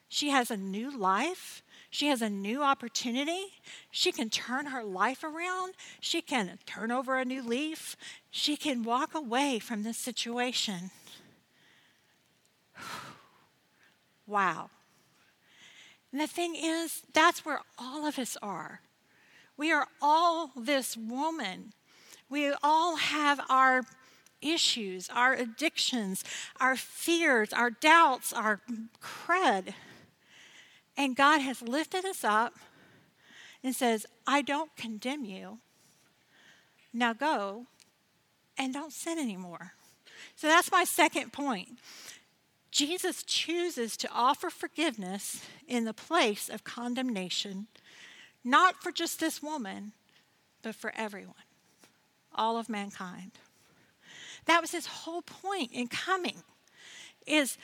She 0.08 0.30
has 0.30 0.50
a 0.50 0.56
new 0.56 0.96
life. 0.96 1.62
She 1.90 2.08
has 2.08 2.22
a 2.22 2.30
new 2.30 2.62
opportunity. 2.62 3.46
She 3.90 4.12
can 4.12 4.30
turn 4.30 4.66
her 4.66 4.82
life 4.82 5.24
around. 5.24 5.74
She 6.00 6.22
can 6.22 6.58
turn 6.66 6.90
over 6.90 7.18
a 7.18 7.24
new 7.24 7.42
leaf. 7.42 7.96
She 8.30 8.56
can 8.56 8.82
walk 8.82 9.14
away 9.14 9.58
from 9.58 9.82
this 9.82 9.99
situation. 9.99 10.90
wow. 14.26 14.70
And 16.12 16.20
the 16.20 16.26
thing 16.26 16.54
is, 16.56 17.02
that's 17.12 17.44
where 17.44 17.60
all 17.78 18.06
of 18.06 18.18
us 18.18 18.37
are. 18.42 18.80
We 19.56 19.72
are 19.72 19.88
all 20.00 20.50
this 20.56 20.96
woman. 20.96 21.72
We 22.28 22.52
all 22.62 22.96
have 22.96 23.40
our 23.49 23.82
issues, 24.40 25.10
our 25.12 25.34
addictions, 25.34 26.25
our 26.58 26.76
fears, 26.76 27.52
our 27.52 27.70
doubts, 27.70 28.32
our 28.32 28.60
crud. 29.02 29.75
And 30.96 31.16
God 31.16 31.40
has 31.40 31.62
lifted 31.62 32.04
us 32.04 32.25
up 32.25 32.54
and 33.62 33.75
says, 33.75 34.06
I 34.26 34.42
don't 34.42 34.75
condemn 34.76 35.25
you. 35.25 35.58
Now 36.92 37.12
go 37.12 37.66
and 38.60 38.74
don't 38.74 38.92
sin 38.92 39.18
anymore. 39.18 39.72
So 40.36 40.46
that's 40.46 40.70
my 40.70 40.84
second 40.84 41.32
point. 41.32 41.78
Jesus 42.70 43.22
chooses 43.22 43.96
to 43.96 44.08
offer 44.12 44.50
forgiveness 44.50 45.42
in 45.66 45.86
the 45.86 45.94
place 45.94 46.48
of 46.48 46.62
condemnation, 46.62 47.66
not 48.44 48.80
for 48.82 48.92
just 48.92 49.18
this 49.18 49.42
woman, 49.42 49.92
but 50.62 50.74
for 50.74 50.92
everyone, 50.94 51.34
all 52.34 52.58
of 52.58 52.68
mankind. 52.68 53.32
That 54.44 54.60
was 54.60 54.72
his 54.72 54.86
whole 54.86 55.22
point 55.22 55.72
in 55.72 55.88
coming. 55.88 56.42
Is 57.26 57.56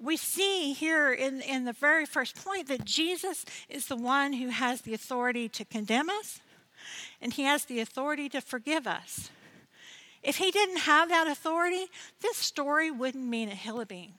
we 0.00 0.16
see 0.16 0.72
here 0.72 1.12
in, 1.12 1.40
in 1.40 1.64
the 1.64 1.72
very 1.72 2.04
first 2.04 2.36
point 2.44 2.68
that 2.68 2.84
Jesus 2.84 3.44
is 3.68 3.86
the 3.86 3.96
one 3.96 4.34
who 4.34 4.48
has 4.48 4.82
the 4.82 4.92
authority 4.92 5.48
to 5.50 5.64
condemn 5.64 6.10
us 6.10 6.40
and 7.22 7.32
he 7.32 7.44
has 7.44 7.64
the 7.64 7.80
authority 7.80 8.28
to 8.28 8.40
forgive 8.40 8.86
us. 8.86 9.30
If 10.26 10.38
he 10.38 10.50
didn't 10.50 10.78
have 10.78 11.08
that 11.08 11.28
authority, 11.28 11.86
this 12.20 12.36
story 12.36 12.90
wouldn't 12.90 13.24
mean 13.24 13.48
a 13.48 13.54
hill 13.54 13.80
of 13.80 13.86
beans. 13.86 14.12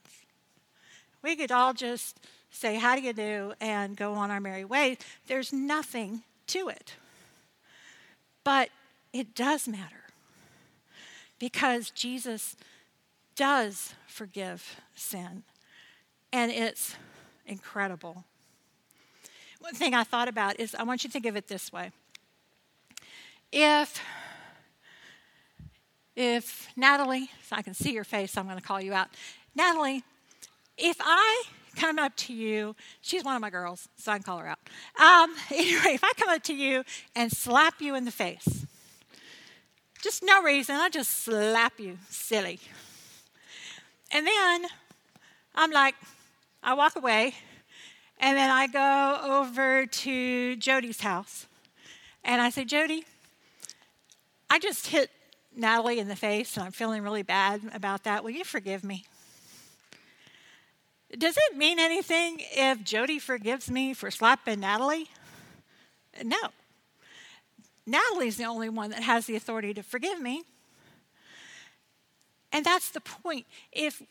We 1.22 1.36
could 1.36 1.52
all 1.52 1.74
just 1.74 2.18
say, 2.50 2.76
How 2.76 2.96
do 2.96 3.02
you 3.02 3.12
do? 3.12 3.52
and 3.60 3.94
go 3.94 4.14
on 4.14 4.30
our 4.30 4.40
merry 4.40 4.64
way. 4.64 4.96
There's 5.26 5.52
nothing 5.52 6.22
to 6.46 6.70
it. 6.70 6.94
But 8.42 8.70
it 9.12 9.34
does 9.34 9.68
matter 9.68 10.04
because 11.38 11.90
Jesus 11.90 12.56
does 13.36 13.92
forgive 14.06 14.80
sin, 14.94 15.42
and 16.32 16.50
it's 16.50 16.96
incredible. 17.44 18.24
One 19.60 19.74
thing 19.74 19.92
I 19.92 20.04
thought 20.04 20.28
about 20.28 20.58
is 20.58 20.74
I 20.74 20.84
want 20.84 21.04
you 21.04 21.10
to 21.10 21.12
think 21.12 21.26
of 21.26 21.36
it 21.36 21.48
this 21.48 21.70
way. 21.70 21.90
If 23.52 24.00
if 26.18 26.66
Natalie, 26.76 27.30
so 27.44 27.54
I 27.54 27.62
can 27.62 27.74
see 27.74 27.92
your 27.92 28.02
face, 28.02 28.36
I'm 28.36 28.46
going 28.46 28.58
to 28.58 28.62
call 28.62 28.80
you 28.80 28.92
out. 28.92 29.06
Natalie, 29.54 30.02
if 30.76 30.96
I 31.00 31.44
come 31.76 31.96
up 32.00 32.16
to 32.16 32.34
you, 32.34 32.74
she's 33.00 33.22
one 33.22 33.36
of 33.36 33.40
my 33.40 33.50
girls, 33.50 33.88
so 33.96 34.10
I 34.10 34.16
can 34.16 34.24
call 34.24 34.38
her 34.38 34.48
out. 34.48 34.58
Um, 35.00 35.32
anyway, 35.52 35.94
if 35.94 36.02
I 36.02 36.12
come 36.16 36.28
up 36.28 36.42
to 36.42 36.54
you 36.54 36.82
and 37.14 37.30
slap 37.30 37.80
you 37.80 37.94
in 37.94 38.04
the 38.04 38.10
face, 38.10 38.66
just 40.02 40.24
no 40.24 40.42
reason, 40.42 40.74
I 40.74 40.88
just 40.88 41.24
slap 41.24 41.78
you, 41.78 41.98
silly. 42.10 42.58
And 44.10 44.26
then 44.26 44.66
I'm 45.54 45.70
like, 45.70 45.94
I 46.64 46.74
walk 46.74 46.96
away, 46.96 47.34
and 48.18 48.36
then 48.36 48.50
I 48.50 48.66
go 48.66 49.38
over 49.40 49.86
to 49.86 50.56
Jody's 50.56 51.00
house, 51.00 51.46
and 52.24 52.42
I 52.42 52.50
say, 52.50 52.64
Jody, 52.64 53.04
I 54.50 54.58
just 54.58 54.88
hit 54.88 55.10
Natalie 55.58 55.98
in 55.98 56.08
the 56.08 56.16
face, 56.16 56.56
and 56.56 56.64
I'm 56.64 56.72
feeling 56.72 57.02
really 57.02 57.22
bad 57.22 57.60
about 57.74 58.04
that. 58.04 58.22
Will 58.22 58.30
you 58.30 58.44
forgive 58.44 58.84
me? 58.84 59.04
Does 61.16 61.36
it 61.36 61.56
mean 61.56 61.78
anything 61.78 62.40
if 62.52 62.84
Jody 62.84 63.18
forgives 63.18 63.70
me 63.70 63.94
for 63.94 64.10
slapping 64.10 64.60
Natalie? 64.60 65.08
No. 66.22 66.36
Natalie's 67.86 68.36
the 68.36 68.44
only 68.44 68.68
one 68.68 68.90
that 68.90 69.02
has 69.02 69.26
the 69.26 69.34
authority 69.34 69.72
to 69.74 69.82
forgive 69.82 70.20
me. 70.20 70.42
And 72.52 72.64
that's 72.64 72.90
the 72.90 73.00
point. 73.00 73.46
If 73.72 74.02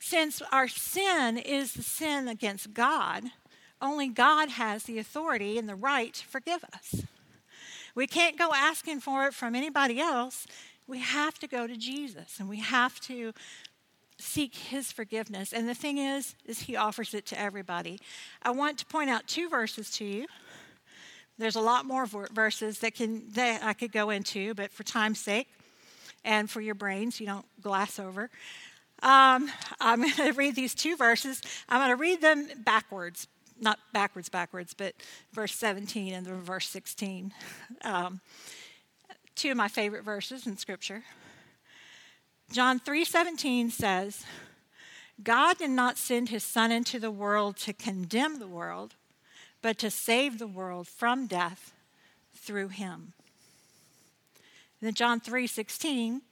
since 0.00 0.40
our 0.52 0.68
sin 0.68 1.38
is 1.38 1.72
the 1.72 1.82
sin 1.82 2.28
against 2.28 2.72
God, 2.72 3.24
only 3.80 4.08
God 4.08 4.50
has 4.50 4.84
the 4.84 4.98
authority 4.98 5.58
and 5.58 5.68
the 5.68 5.74
right 5.74 6.14
to 6.14 6.26
forgive 6.26 6.64
us. 6.64 7.02
We 7.94 8.06
can't 8.06 8.38
go 8.38 8.50
asking 8.54 9.00
for 9.00 9.26
it 9.26 9.34
from 9.34 9.54
anybody 9.54 10.00
else. 10.00 10.46
We 10.88 11.00
have 11.00 11.38
to 11.40 11.46
go 11.46 11.66
to 11.66 11.76
Jesus 11.76 12.40
and 12.40 12.48
we 12.48 12.58
have 12.60 12.98
to 13.02 13.32
seek 14.18 14.56
his 14.56 14.90
forgiveness. 14.90 15.52
And 15.52 15.68
the 15.68 15.74
thing 15.74 15.98
is, 15.98 16.34
is 16.44 16.60
he 16.60 16.74
offers 16.74 17.14
it 17.14 17.26
to 17.26 17.40
everybody. 17.40 18.00
I 18.42 18.50
want 18.50 18.78
to 18.78 18.86
point 18.86 19.10
out 19.10 19.28
two 19.28 19.48
verses 19.48 19.90
to 19.92 20.04
you. 20.04 20.26
There's 21.36 21.54
a 21.54 21.60
lot 21.60 21.84
more 21.84 22.04
verses 22.06 22.80
that 22.80 22.96
can 22.96 23.22
that 23.34 23.62
I 23.62 23.72
could 23.72 23.92
go 23.92 24.10
into, 24.10 24.54
but 24.54 24.72
for 24.72 24.82
time's 24.82 25.20
sake 25.20 25.46
and 26.24 26.50
for 26.50 26.60
your 26.60 26.74
brains, 26.74 27.20
you 27.20 27.26
don't 27.26 27.46
glass 27.60 28.00
over. 28.00 28.28
Um, 29.02 29.48
I'm 29.80 30.00
going 30.00 30.12
to 30.16 30.32
read 30.32 30.56
these 30.56 30.74
two 30.74 30.96
verses. 30.96 31.40
I'm 31.68 31.78
going 31.78 31.90
to 31.90 31.96
read 31.96 32.20
them 32.20 32.48
backwards, 32.64 33.28
not 33.60 33.78
backwards, 33.92 34.28
backwards, 34.28 34.74
but 34.74 34.94
verse 35.32 35.54
17 35.54 36.12
and 36.12 36.26
the 36.26 36.34
verse 36.34 36.68
16. 36.68 37.32
Um, 37.82 38.20
two 39.38 39.52
of 39.52 39.56
my 39.56 39.68
favorite 39.68 40.02
verses 40.02 40.48
in 40.48 40.56
Scripture. 40.56 41.04
John 42.50 42.80
3:17 42.80 43.70
says, 43.70 44.24
God 45.22 45.58
did 45.58 45.70
not 45.70 45.96
send 45.96 46.28
his 46.28 46.42
son 46.42 46.72
into 46.72 46.98
the 46.98 47.10
world 47.10 47.56
to 47.58 47.72
condemn 47.72 48.40
the 48.40 48.48
world, 48.48 48.96
but 49.62 49.78
to 49.78 49.90
save 49.90 50.38
the 50.38 50.48
world 50.48 50.88
from 50.88 51.28
death 51.28 51.72
through 52.34 52.68
him. 52.68 53.12
And 54.80 54.88
then 54.88 54.94
John 54.94 55.20
3:16, 55.20 56.22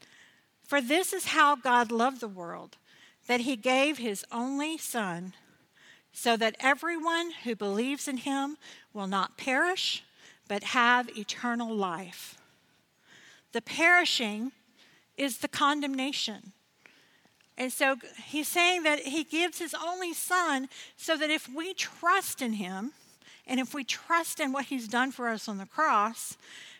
for 0.66 0.80
this 0.80 1.12
is 1.12 1.26
how 1.26 1.54
God 1.54 1.92
loved 1.92 2.20
the 2.20 2.28
world, 2.28 2.76
that 3.28 3.42
he 3.42 3.54
gave 3.54 3.98
his 3.98 4.24
only 4.32 4.78
son 4.78 5.32
so 6.12 6.36
that 6.36 6.56
everyone 6.58 7.30
who 7.44 7.54
believes 7.54 8.08
in 8.08 8.16
him 8.16 8.56
will 8.92 9.06
not 9.06 9.36
perish 9.36 10.02
but 10.48 10.64
have 10.64 11.16
eternal 11.16 11.72
life. 11.72 12.36
The 13.56 13.62
perishing 13.62 14.52
is 15.16 15.38
the 15.38 15.48
condemnation. 15.48 16.52
And 17.56 17.72
so 17.72 17.96
he's 18.26 18.48
saying 18.48 18.82
that 18.82 18.98
he 18.98 19.24
gives 19.24 19.58
his 19.58 19.72
only 19.72 20.12
son 20.12 20.68
so 20.98 21.16
that 21.16 21.30
if 21.30 21.48
we 21.48 21.72
trust 21.72 22.42
in 22.42 22.52
him 22.52 22.92
and 23.46 23.58
if 23.58 23.72
we 23.72 23.82
trust 23.82 24.40
in 24.40 24.52
what 24.52 24.66
he's 24.66 24.86
done 24.86 25.10
for 25.10 25.30
us 25.30 25.48
on 25.48 25.56
the 25.56 25.64
cross, 25.64 26.36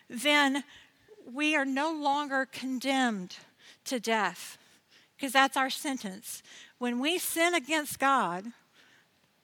then 0.07 0.63
we 1.25 1.55
are 1.55 1.65
no 1.65 1.91
longer 1.91 2.45
condemned 2.45 3.37
to 3.85 3.99
death 3.99 4.59
because 5.15 5.33
that's 5.33 5.57
our 5.57 5.71
sentence. 5.71 6.43
When 6.77 6.99
we 6.99 7.17
sin 7.17 7.55
against 7.55 7.97
God, 7.97 8.45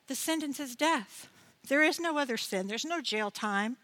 the 0.06 0.14
sentence 0.14 0.60
is 0.60 0.76
death. 0.76 1.28
There 1.66 1.82
is 1.82 1.98
no 1.98 2.16
other 2.16 2.36
sin. 2.36 2.68
There's 2.68 2.84
no 2.84 3.00
jail 3.00 3.32
time. 3.32 3.76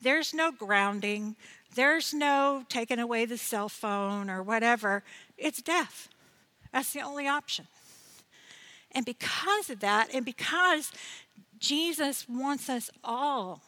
There's 0.00 0.32
no 0.32 0.52
grounding. 0.52 1.36
There's 1.74 2.14
no 2.14 2.64
taking 2.68 2.98
away 2.98 3.24
the 3.24 3.38
cell 3.38 3.68
phone 3.68 4.30
or 4.30 4.42
whatever. 4.42 5.02
It's 5.36 5.62
death. 5.62 6.08
That's 6.72 6.92
the 6.92 7.02
only 7.02 7.28
option. 7.28 7.66
And 8.92 9.04
because 9.04 9.70
of 9.70 9.80
that, 9.80 10.14
and 10.14 10.24
because 10.24 10.92
Jesus 11.58 12.28
wants 12.28 12.68
us 12.68 12.90
all 13.02 13.62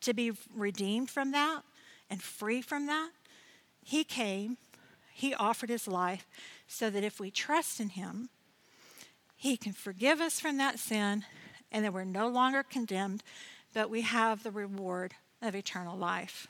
to 0.00 0.14
be 0.14 0.32
redeemed 0.54 1.10
from 1.10 1.32
that 1.32 1.62
and 2.08 2.22
free 2.22 2.62
from 2.62 2.86
that, 2.86 3.10
He 3.82 4.04
came, 4.04 4.56
He 5.12 5.34
offered 5.34 5.70
His 5.70 5.88
life 5.88 6.26
so 6.68 6.90
that 6.90 7.02
if 7.02 7.18
we 7.18 7.30
trust 7.30 7.80
in 7.80 7.90
Him, 7.90 8.28
He 9.34 9.56
can 9.56 9.72
forgive 9.72 10.20
us 10.20 10.38
from 10.38 10.56
that 10.58 10.78
sin 10.78 11.24
and 11.72 11.84
that 11.84 11.92
we're 11.92 12.04
no 12.04 12.28
longer 12.28 12.62
condemned, 12.62 13.24
but 13.72 13.90
we 13.90 14.02
have 14.02 14.42
the 14.42 14.52
reward 14.52 15.14
of 15.42 15.56
eternal 15.56 15.96
life. 15.96 16.46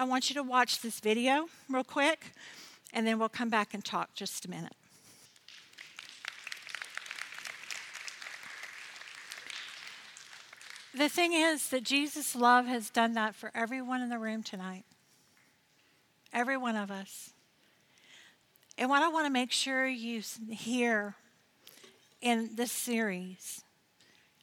I 0.00 0.04
want 0.04 0.30
you 0.30 0.34
to 0.36 0.42
watch 0.42 0.80
this 0.80 0.98
video 0.98 1.50
real 1.68 1.84
quick, 1.84 2.32
and 2.94 3.06
then 3.06 3.18
we'll 3.18 3.28
come 3.28 3.50
back 3.50 3.74
and 3.74 3.84
talk 3.84 4.14
just 4.14 4.46
a 4.46 4.48
minute. 4.48 4.72
The 10.94 11.10
thing 11.10 11.34
is 11.34 11.68
that 11.68 11.82
Jesus' 11.82 12.34
love 12.34 12.64
has 12.64 12.88
done 12.88 13.12
that 13.12 13.34
for 13.34 13.50
everyone 13.54 14.00
in 14.00 14.08
the 14.08 14.18
room 14.18 14.42
tonight. 14.42 14.84
Every 16.32 16.56
one 16.56 16.76
of 16.76 16.90
us. 16.90 17.34
And 18.78 18.88
what 18.88 19.02
I 19.02 19.08
want 19.08 19.26
to 19.26 19.30
make 19.30 19.52
sure 19.52 19.86
you 19.86 20.22
hear 20.48 21.14
in 22.22 22.52
this 22.54 22.72
series 22.72 23.64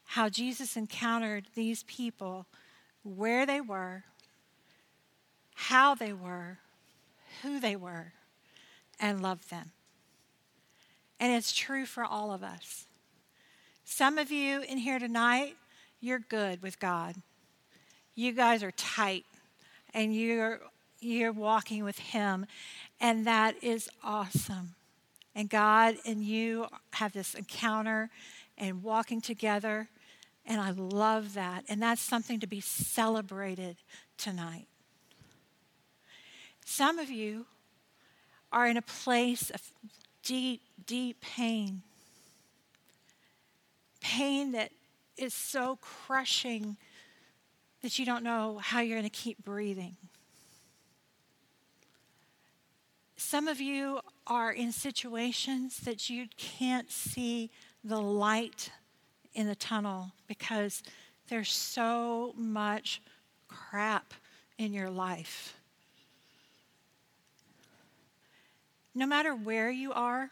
how 0.06 0.30
Jesus 0.30 0.78
encountered 0.78 1.46
these 1.56 1.82
people 1.82 2.46
where 3.02 3.48
they 3.48 3.60
were, 3.60 4.04
how 5.67 5.93
they 5.93 6.13
were, 6.13 6.60
who 7.41 7.60
they 7.60 7.75
were, 7.75 8.13
and 9.01 9.21
loved 9.21 9.49
them. 9.49 9.71
And 11.19 11.34
it's 11.34 11.51
true 11.51 11.86
for 11.86 12.06
all 12.06 12.32
of 12.32 12.41
us. 12.41 12.86
Some 13.84 14.17
of 14.17 14.32
you 14.32 14.62
in 14.62 14.77
here 14.77 14.97
tonight, 14.97 15.58
you're 15.99 16.19
good 16.19 16.62
with 16.62 16.80
God. 16.80 17.15
You 18.15 18.32
guys 18.32 18.63
are 18.63 18.71
tight 18.71 19.25
and 19.93 20.15
you're 20.15 20.62
you're 20.99 21.34
walking 21.34 21.84
with 21.84 21.99
him 21.99 22.45
and 23.01 23.27
that 23.27 23.62
is 23.62 23.89
awesome. 24.03 24.75
And 25.36 25.49
God 25.49 25.95
and 26.06 26.23
you 26.23 26.67
have 26.93 27.12
this 27.12 27.36
encounter 27.36 28.10
and 28.58 28.84
walking 28.84 29.19
together 29.19 29.89
and 30.45 30.62
I 30.62 30.71
love 30.71 31.34
that. 31.34 31.65
And 31.67 31.82
that's 31.82 32.01
something 32.01 32.39
to 32.39 32.47
be 32.47 32.62
celebrated 32.62 33.75
tonight. 34.17 34.67
Some 36.69 36.99
of 36.99 37.10
you 37.10 37.45
are 38.51 38.67
in 38.67 38.75
a 38.75 38.82
place 38.82 39.49
of 39.51 39.62
deep, 40.21 40.62
deep 40.86 41.21
pain. 41.21 41.82
Pain 44.01 44.51
that 44.51 44.71
is 45.15 45.34
so 45.34 45.77
crushing 45.82 46.75
that 47.82 47.97
you 47.97 48.06
don't 48.06 48.21
know 48.21 48.60
how 48.62 48.82
you're 48.82 48.97
going 48.97 49.10
to 49.10 49.17
keep 49.17 49.45
breathing. 49.45 49.95
Some 53.15 53.47
of 53.47 53.62
you 53.62 54.01
are 54.27 54.51
in 54.51 54.73
situations 54.73 55.77
that 55.86 56.10
you 56.10 56.27
can't 56.36 56.91
see 56.91 57.49
the 57.82 58.01
light 58.01 58.71
in 59.34 59.47
the 59.47 59.56
tunnel 59.56 60.12
because 60.27 60.84
there's 61.30 61.51
so 61.51 62.34
much 62.36 63.01
crap 63.47 64.13
in 64.58 64.73
your 64.73 64.89
life. 64.89 65.57
No 68.97 69.05
matter 69.05 69.36
where 69.36 69.69
you 69.69 69.93
are, 69.93 70.31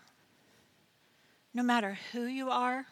no 1.53 1.61
matter 1.61 1.99
who 2.11 2.23
you 2.23 2.49
are, 2.49 2.87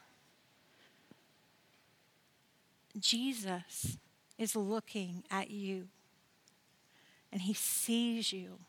Jesus 2.99 3.97
is 4.37 4.55
looking 4.55 5.23
at 5.31 5.49
you 5.49 5.87
and 7.31 7.41
he 7.41 7.55
sees 7.55 8.31
you 8.31 8.59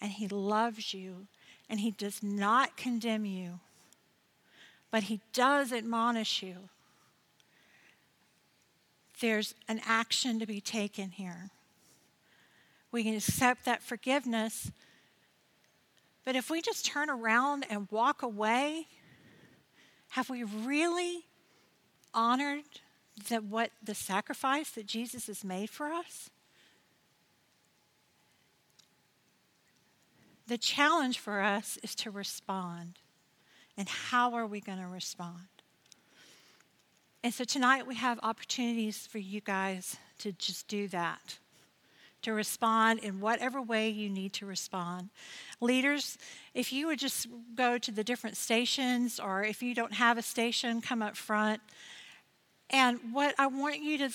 and 0.00 0.12
he 0.12 0.28
loves 0.28 0.94
you 0.94 1.26
and 1.68 1.80
he 1.80 1.90
does 1.90 2.22
not 2.22 2.76
condemn 2.76 3.24
you, 3.24 3.58
but 4.92 5.04
he 5.04 5.20
does 5.32 5.72
admonish 5.72 6.40
you. 6.40 6.68
There's 9.20 9.56
an 9.66 9.80
action 9.84 10.38
to 10.38 10.46
be 10.46 10.60
taken 10.60 11.10
here. 11.10 11.50
We 12.92 13.02
can 13.02 13.16
accept 13.16 13.64
that 13.64 13.82
forgiveness. 13.82 14.70
But 16.26 16.34
if 16.34 16.50
we 16.50 16.60
just 16.60 16.84
turn 16.84 17.08
around 17.08 17.64
and 17.70 17.86
walk 17.90 18.22
away, 18.22 18.88
have 20.10 20.28
we 20.28 20.42
really 20.42 21.24
honored 22.12 22.64
that 23.28 23.44
what 23.44 23.70
the 23.80 23.94
sacrifice 23.94 24.70
that 24.70 24.86
Jesus 24.86 25.28
has 25.28 25.44
made 25.44 25.70
for 25.70 25.92
us? 25.92 26.28
The 30.48 30.58
challenge 30.58 31.20
for 31.20 31.40
us 31.40 31.78
is 31.84 31.94
to 31.94 32.10
respond. 32.10 32.98
And 33.76 33.88
how 33.88 34.34
are 34.34 34.46
we 34.46 34.60
going 34.60 34.80
to 34.80 34.88
respond? 34.88 35.46
And 37.22 37.32
so 37.32 37.44
tonight 37.44 37.86
we 37.86 37.94
have 37.94 38.18
opportunities 38.24 39.06
for 39.06 39.18
you 39.18 39.40
guys 39.40 39.96
to 40.18 40.32
just 40.32 40.66
do 40.66 40.88
that, 40.88 41.38
to 42.26 42.32
respond 42.32 42.98
in 42.98 43.20
whatever 43.20 43.62
way 43.62 43.88
you 43.88 44.10
need 44.10 44.32
to 44.32 44.44
respond. 44.44 45.10
Leaders, 45.60 46.18
if 46.54 46.72
you 46.72 46.88
would 46.88 46.98
just 46.98 47.28
go 47.54 47.78
to 47.78 47.92
the 47.92 48.02
different 48.02 48.36
stations, 48.36 49.20
or 49.20 49.44
if 49.44 49.62
you 49.62 49.76
don't 49.76 49.94
have 49.94 50.18
a 50.18 50.22
station, 50.22 50.80
come 50.80 51.02
up 51.02 51.16
front. 51.16 51.60
And 52.68 52.98
what 53.12 53.36
I 53.38 53.46
want 53.46 53.80
you 53.80 53.98
to, 53.98 54.10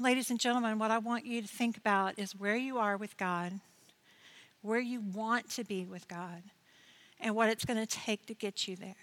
ladies 0.00 0.30
and 0.32 0.40
gentlemen, 0.40 0.80
what 0.80 0.90
I 0.90 0.98
want 0.98 1.24
you 1.24 1.40
to 1.40 1.46
think 1.46 1.76
about 1.76 2.18
is 2.18 2.32
where 2.34 2.56
you 2.56 2.78
are 2.78 2.96
with 2.96 3.16
God, 3.16 3.52
where 4.62 4.80
you 4.80 5.00
want 5.14 5.48
to 5.50 5.62
be 5.62 5.84
with 5.84 6.08
God, 6.08 6.42
and 7.20 7.36
what 7.36 7.50
it's 7.50 7.64
going 7.64 7.78
to 7.78 7.86
take 7.86 8.26
to 8.26 8.34
get 8.34 8.66
you 8.66 8.74
there. 8.74 8.96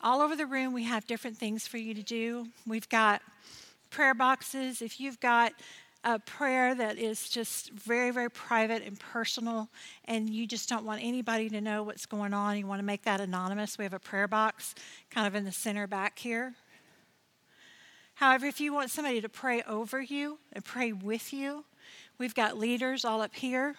All 0.00 0.20
over 0.20 0.34
the 0.34 0.46
room, 0.46 0.72
we 0.72 0.82
have 0.82 1.06
different 1.06 1.36
things 1.38 1.68
for 1.68 1.78
you 1.78 1.94
to 1.94 2.02
do. 2.02 2.48
We've 2.66 2.88
got 2.88 3.22
prayer 3.90 4.14
boxes. 4.14 4.82
If 4.82 4.98
you've 4.98 5.20
got 5.20 5.52
a 6.04 6.18
prayer 6.18 6.74
that 6.74 6.98
is 6.98 7.28
just 7.28 7.70
very, 7.72 8.10
very 8.10 8.30
private 8.30 8.82
and 8.84 8.98
personal, 8.98 9.68
and 10.04 10.30
you 10.30 10.46
just 10.46 10.68
don't 10.68 10.84
want 10.84 11.02
anybody 11.02 11.48
to 11.50 11.60
know 11.60 11.82
what's 11.82 12.06
going 12.06 12.32
on, 12.32 12.56
you 12.56 12.66
want 12.66 12.78
to 12.78 12.84
make 12.84 13.02
that 13.02 13.20
anonymous, 13.20 13.78
we 13.78 13.84
have 13.84 13.92
a 13.92 13.98
prayer 13.98 14.28
box 14.28 14.74
kind 15.10 15.26
of 15.26 15.34
in 15.34 15.44
the 15.44 15.52
center 15.52 15.86
back 15.86 16.18
here. 16.18 16.54
However, 18.14 18.46
if 18.46 18.60
you 18.60 18.72
want 18.72 18.90
somebody 18.90 19.20
to 19.20 19.28
pray 19.28 19.62
over 19.62 20.00
you 20.00 20.38
and 20.52 20.64
pray 20.64 20.92
with 20.92 21.32
you, 21.32 21.64
we've 22.18 22.34
got 22.34 22.58
leaders 22.58 23.04
all 23.04 23.20
up 23.20 23.34
here 23.34 23.76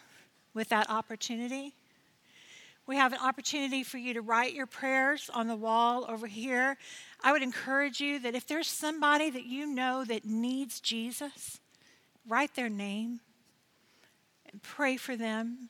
with 0.54 0.70
that 0.70 0.90
opportunity. 0.90 1.74
We 2.86 2.96
have 2.96 3.14
an 3.14 3.20
opportunity 3.22 3.84
for 3.84 3.98
you 3.98 4.14
to 4.16 4.22
write 4.22 4.54
your 4.54 4.66
prayers 4.66 5.30
on 5.34 5.48
the 5.48 5.56
wall 5.56 6.06
over 6.10 6.26
here. 6.26 6.78
I 7.22 7.32
would 7.32 7.44
encourage 7.44 8.02
you 8.02 8.18
that 8.20 8.34
if 8.34 8.48
there's 8.48 8.68
somebody 8.68 9.30
that 9.30 9.46
you 9.46 9.68
know 9.68 10.04
that 10.06 10.26
needs 10.26 10.80
Jesus, 10.80 11.59
write 12.30 12.56
their 12.56 12.70
name 12.70 13.20
and 14.52 14.62
pray 14.62 14.96
for 14.96 15.16
them. 15.18 15.70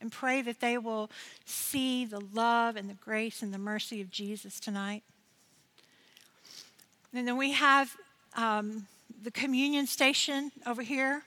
And 0.00 0.12
pray 0.12 0.42
that 0.42 0.60
they 0.60 0.76
will 0.76 1.10
see 1.46 2.04
the 2.04 2.20
love 2.20 2.76
and 2.76 2.90
the 2.90 2.94
grace 2.94 3.42
and 3.42 3.54
the 3.54 3.58
mercy 3.58 4.02
of 4.02 4.10
Jesus 4.10 4.60
tonight. 4.60 5.02
And 7.14 7.26
then 7.26 7.38
we 7.38 7.52
have 7.52 7.96
um, 8.36 8.86
the 9.22 9.30
communion 9.30 9.86
station 9.86 10.52
over 10.66 10.82
here 10.82 11.22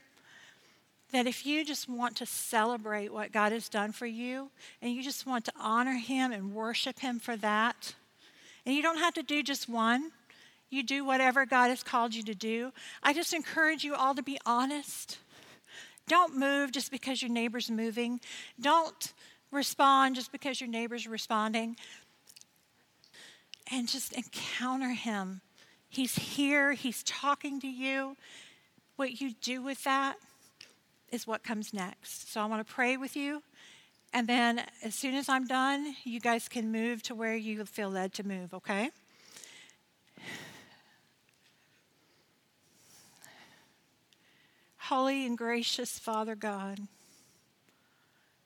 that 1.12 1.26
if 1.26 1.46
you 1.46 1.64
just 1.64 1.88
want 1.88 2.18
to 2.18 2.26
celebrate 2.26 3.14
what 3.14 3.32
God 3.32 3.52
has 3.52 3.70
done 3.70 3.94
for 3.94 4.06
you 4.06 4.50
and 4.82 4.92
you 4.92 5.02
just 5.02 5.26
want 5.26 5.46
to 5.46 5.54
honor 5.60 5.94
Him 5.94 6.32
and 6.32 6.54
worship 6.54 7.00
Him 7.00 7.20
for 7.20 7.38
that, 7.38 7.96
and 8.66 8.76
you 8.76 8.82
don't 8.82 8.98
have 8.98 9.14
to 9.14 9.24
do 9.24 9.42
just 9.42 9.70
one, 9.70 10.12
you 10.70 10.84
do 10.84 11.06
whatever 11.06 11.46
God 11.46 11.70
has 11.70 11.84
called 11.84 12.14
you 12.14 12.24
to 12.24 12.36
do. 12.36 12.72
I 13.02 13.14
just 13.14 13.34
encourage 13.34 13.84
you 13.84 13.96
all 13.96 14.16
to 14.16 14.24
be 14.24 14.38
honest. 14.46 15.18
Don't 16.08 16.38
move 16.38 16.72
just 16.72 16.92
because 16.92 17.22
your 17.22 17.32
neighbor's 17.32 17.70
moving. 17.70 18.20
Don't 18.60 19.14
respond 19.52 20.16
just 20.16 20.32
because 20.32 20.60
your 20.62 20.70
neighbor's 20.70 21.08
responding. 21.08 21.76
And 23.70 23.88
just 23.88 24.14
encounter 24.14 24.90
Him. 24.90 25.42
He's 25.90 26.16
here, 26.16 26.74
He's 26.74 27.04
talking 27.04 27.60
to 27.62 27.68
you. 27.68 28.16
What 28.96 29.20
you 29.22 29.34
do 29.42 29.62
with 29.62 29.84
that 29.84 30.16
is 31.12 31.28
what 31.28 31.44
comes 31.44 31.74
next. 31.74 32.32
So 32.32 32.42
I 32.42 32.46
want 32.46 32.66
to 32.66 32.74
pray 32.74 32.98
with 32.98 33.16
you. 33.16 33.44
And 34.14 34.28
then 34.28 34.64
as 34.84 34.96
soon 34.96 35.16
as 35.16 35.28
I'm 35.28 35.46
done, 35.46 35.96
you 36.04 36.20
guys 36.20 36.48
can 36.48 36.72
move 36.72 37.04
to 37.04 37.16
where 37.16 37.36
you 37.36 37.66
feel 37.66 37.90
led 37.90 38.14
to 38.14 38.26
move, 38.26 38.54
okay? 38.54 38.92
Holy 44.90 45.26
and 45.26 45.38
gracious 45.38 46.00
Father 46.00 46.34
God, 46.34 46.80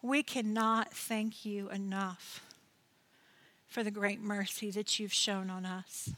we 0.01 0.23
cannot 0.23 0.91
thank 0.91 1.45
you 1.45 1.69
enough 1.69 2.43
for 3.67 3.83
the 3.83 3.91
great 3.91 4.19
mercy 4.19 4.71
that 4.71 4.97
you've 4.97 5.13
shown 5.13 5.51
on 5.51 5.67
us. 5.67 6.09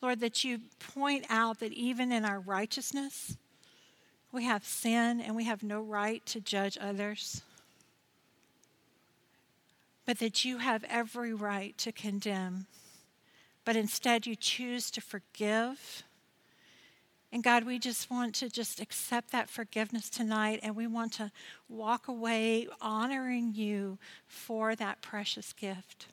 Lord, 0.00 0.20
that 0.20 0.44
you 0.44 0.60
point 0.94 1.26
out 1.28 1.60
that 1.60 1.74
even 1.74 2.10
in 2.10 2.24
our 2.24 2.40
righteousness, 2.40 3.36
we 4.32 4.44
have 4.44 4.64
sin 4.64 5.20
and 5.20 5.36
we 5.36 5.44
have 5.44 5.62
no 5.62 5.82
right 5.82 6.24
to 6.24 6.40
judge 6.40 6.78
others, 6.80 7.42
but 10.06 10.20
that 10.20 10.42
you 10.42 10.56
have 10.56 10.84
every 10.88 11.34
right 11.34 11.76
to 11.76 11.92
condemn. 11.92 12.64
But 13.66 13.76
instead, 13.76 14.26
you 14.26 14.36
choose 14.36 14.90
to 14.92 15.02
forgive. 15.02 16.02
And 17.32 17.42
God, 17.42 17.64
we 17.64 17.78
just 17.78 18.10
want 18.10 18.34
to 18.36 18.50
just 18.50 18.78
accept 18.78 19.32
that 19.32 19.48
forgiveness 19.48 20.10
tonight 20.10 20.60
and 20.62 20.76
we 20.76 20.86
want 20.86 21.14
to 21.14 21.32
walk 21.66 22.06
away 22.06 22.68
honoring 22.78 23.54
you 23.54 23.98
for 24.26 24.76
that 24.76 25.00
precious 25.00 25.54
gift. 25.54 26.08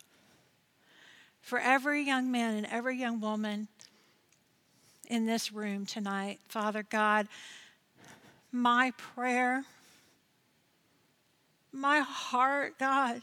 For 1.42 1.60
every 1.60 2.04
young 2.04 2.32
man 2.32 2.56
and 2.56 2.66
every 2.68 2.98
young 2.98 3.20
woman 3.20 3.68
in 5.10 5.26
this 5.26 5.52
room 5.52 5.86
tonight, 5.86 6.40
Father 6.48 6.86
God, 6.90 7.28
my 8.54 8.94
prayer, 8.98 9.66
my 11.74 12.00
heart, 12.00 12.80
God, 12.80 13.22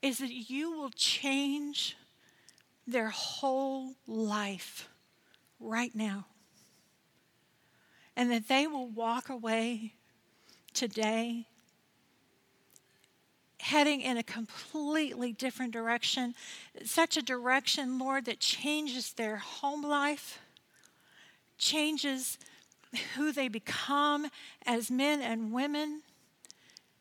is 0.00 0.18
that 0.18 0.32
you 0.32 0.72
will 0.72 0.90
change 0.90 1.98
their 2.86 3.10
whole 3.10 3.92
life 4.06 4.88
right 5.60 5.94
now. 5.94 6.26
And 8.16 8.30
that 8.30 8.48
they 8.48 8.66
will 8.66 8.88
walk 8.88 9.28
away 9.28 9.94
today 10.74 11.46
heading 13.60 14.00
in 14.00 14.16
a 14.16 14.22
completely 14.22 15.32
different 15.32 15.72
direction. 15.72 16.34
Such 16.84 17.16
a 17.16 17.22
direction, 17.22 17.98
Lord, 17.98 18.24
that 18.26 18.40
changes 18.40 19.12
their 19.12 19.36
home 19.36 19.82
life, 19.82 20.40
changes 21.58 22.38
who 23.14 23.32
they 23.32 23.48
become 23.48 24.28
as 24.64 24.90
men 24.90 25.20
and 25.20 25.52
women, 25.52 26.02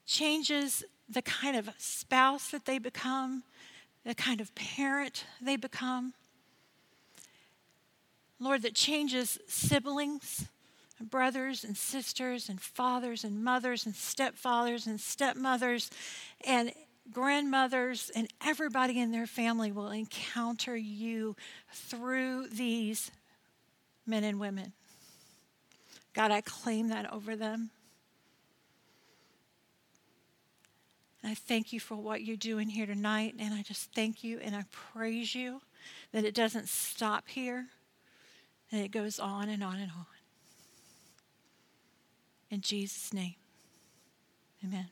changes 0.06 0.84
the 1.10 1.22
kind 1.22 1.56
of 1.56 1.70
spouse 1.78 2.50
that 2.52 2.66
they 2.66 2.80
become, 2.80 3.44
the 4.04 4.16
kind 4.16 4.42
of 4.42 4.54
parent 4.56 5.26
they 5.42 5.56
become. 5.56 6.14
Lord, 8.40 8.62
that 8.62 8.76
changes 8.76 9.40
siblings, 9.48 10.48
brothers 11.02 11.64
and 11.64 11.76
sisters, 11.76 12.50
and 12.50 12.62
fathers 12.62 13.24
and 13.24 13.44
mothers, 13.44 13.86
and 13.86 13.96
stepfathers 13.96 14.86
and 14.88 15.00
stepmothers, 15.00 15.90
and 16.46 16.72
grandmothers, 17.12 18.12
and 18.16 18.28
everybody 18.46 19.00
in 19.00 19.12
their 19.12 19.28
family 19.28 19.72
will 19.72 19.92
encounter 19.92 20.76
you 20.76 21.36
through 21.72 22.48
these 22.50 23.12
men 24.06 24.24
and 24.24 24.40
women. 24.40 24.74
God, 26.14 26.32
I 26.32 26.42
claim 26.42 26.90
that 26.90 27.12
over 27.14 27.36
them. 27.36 27.70
And 31.22 31.32
I 31.32 31.36
thank 31.36 31.74
you 31.74 31.80
for 31.80 31.96
what 31.96 32.24
you're 32.24 32.38
doing 32.38 32.70
here 32.70 32.86
tonight. 32.86 33.36
And 33.38 33.54
I 33.54 33.62
just 33.62 33.94
thank 33.94 34.24
you 34.24 34.40
and 34.40 34.56
I 34.56 34.64
praise 34.72 35.36
you 35.36 35.62
that 36.12 36.26
it 36.26 36.34
doesn't 36.34 36.70
stop 36.70 37.28
here, 37.28 37.68
and 38.72 38.82
it 38.82 38.92
goes 38.92 39.20
on 39.20 39.50
and 39.50 39.64
on 39.64 39.76
and 39.78 39.92
on. 39.92 40.06
In 42.50 42.62
Jesus' 42.62 43.14
name, 43.14 43.36
amen. 44.64 44.88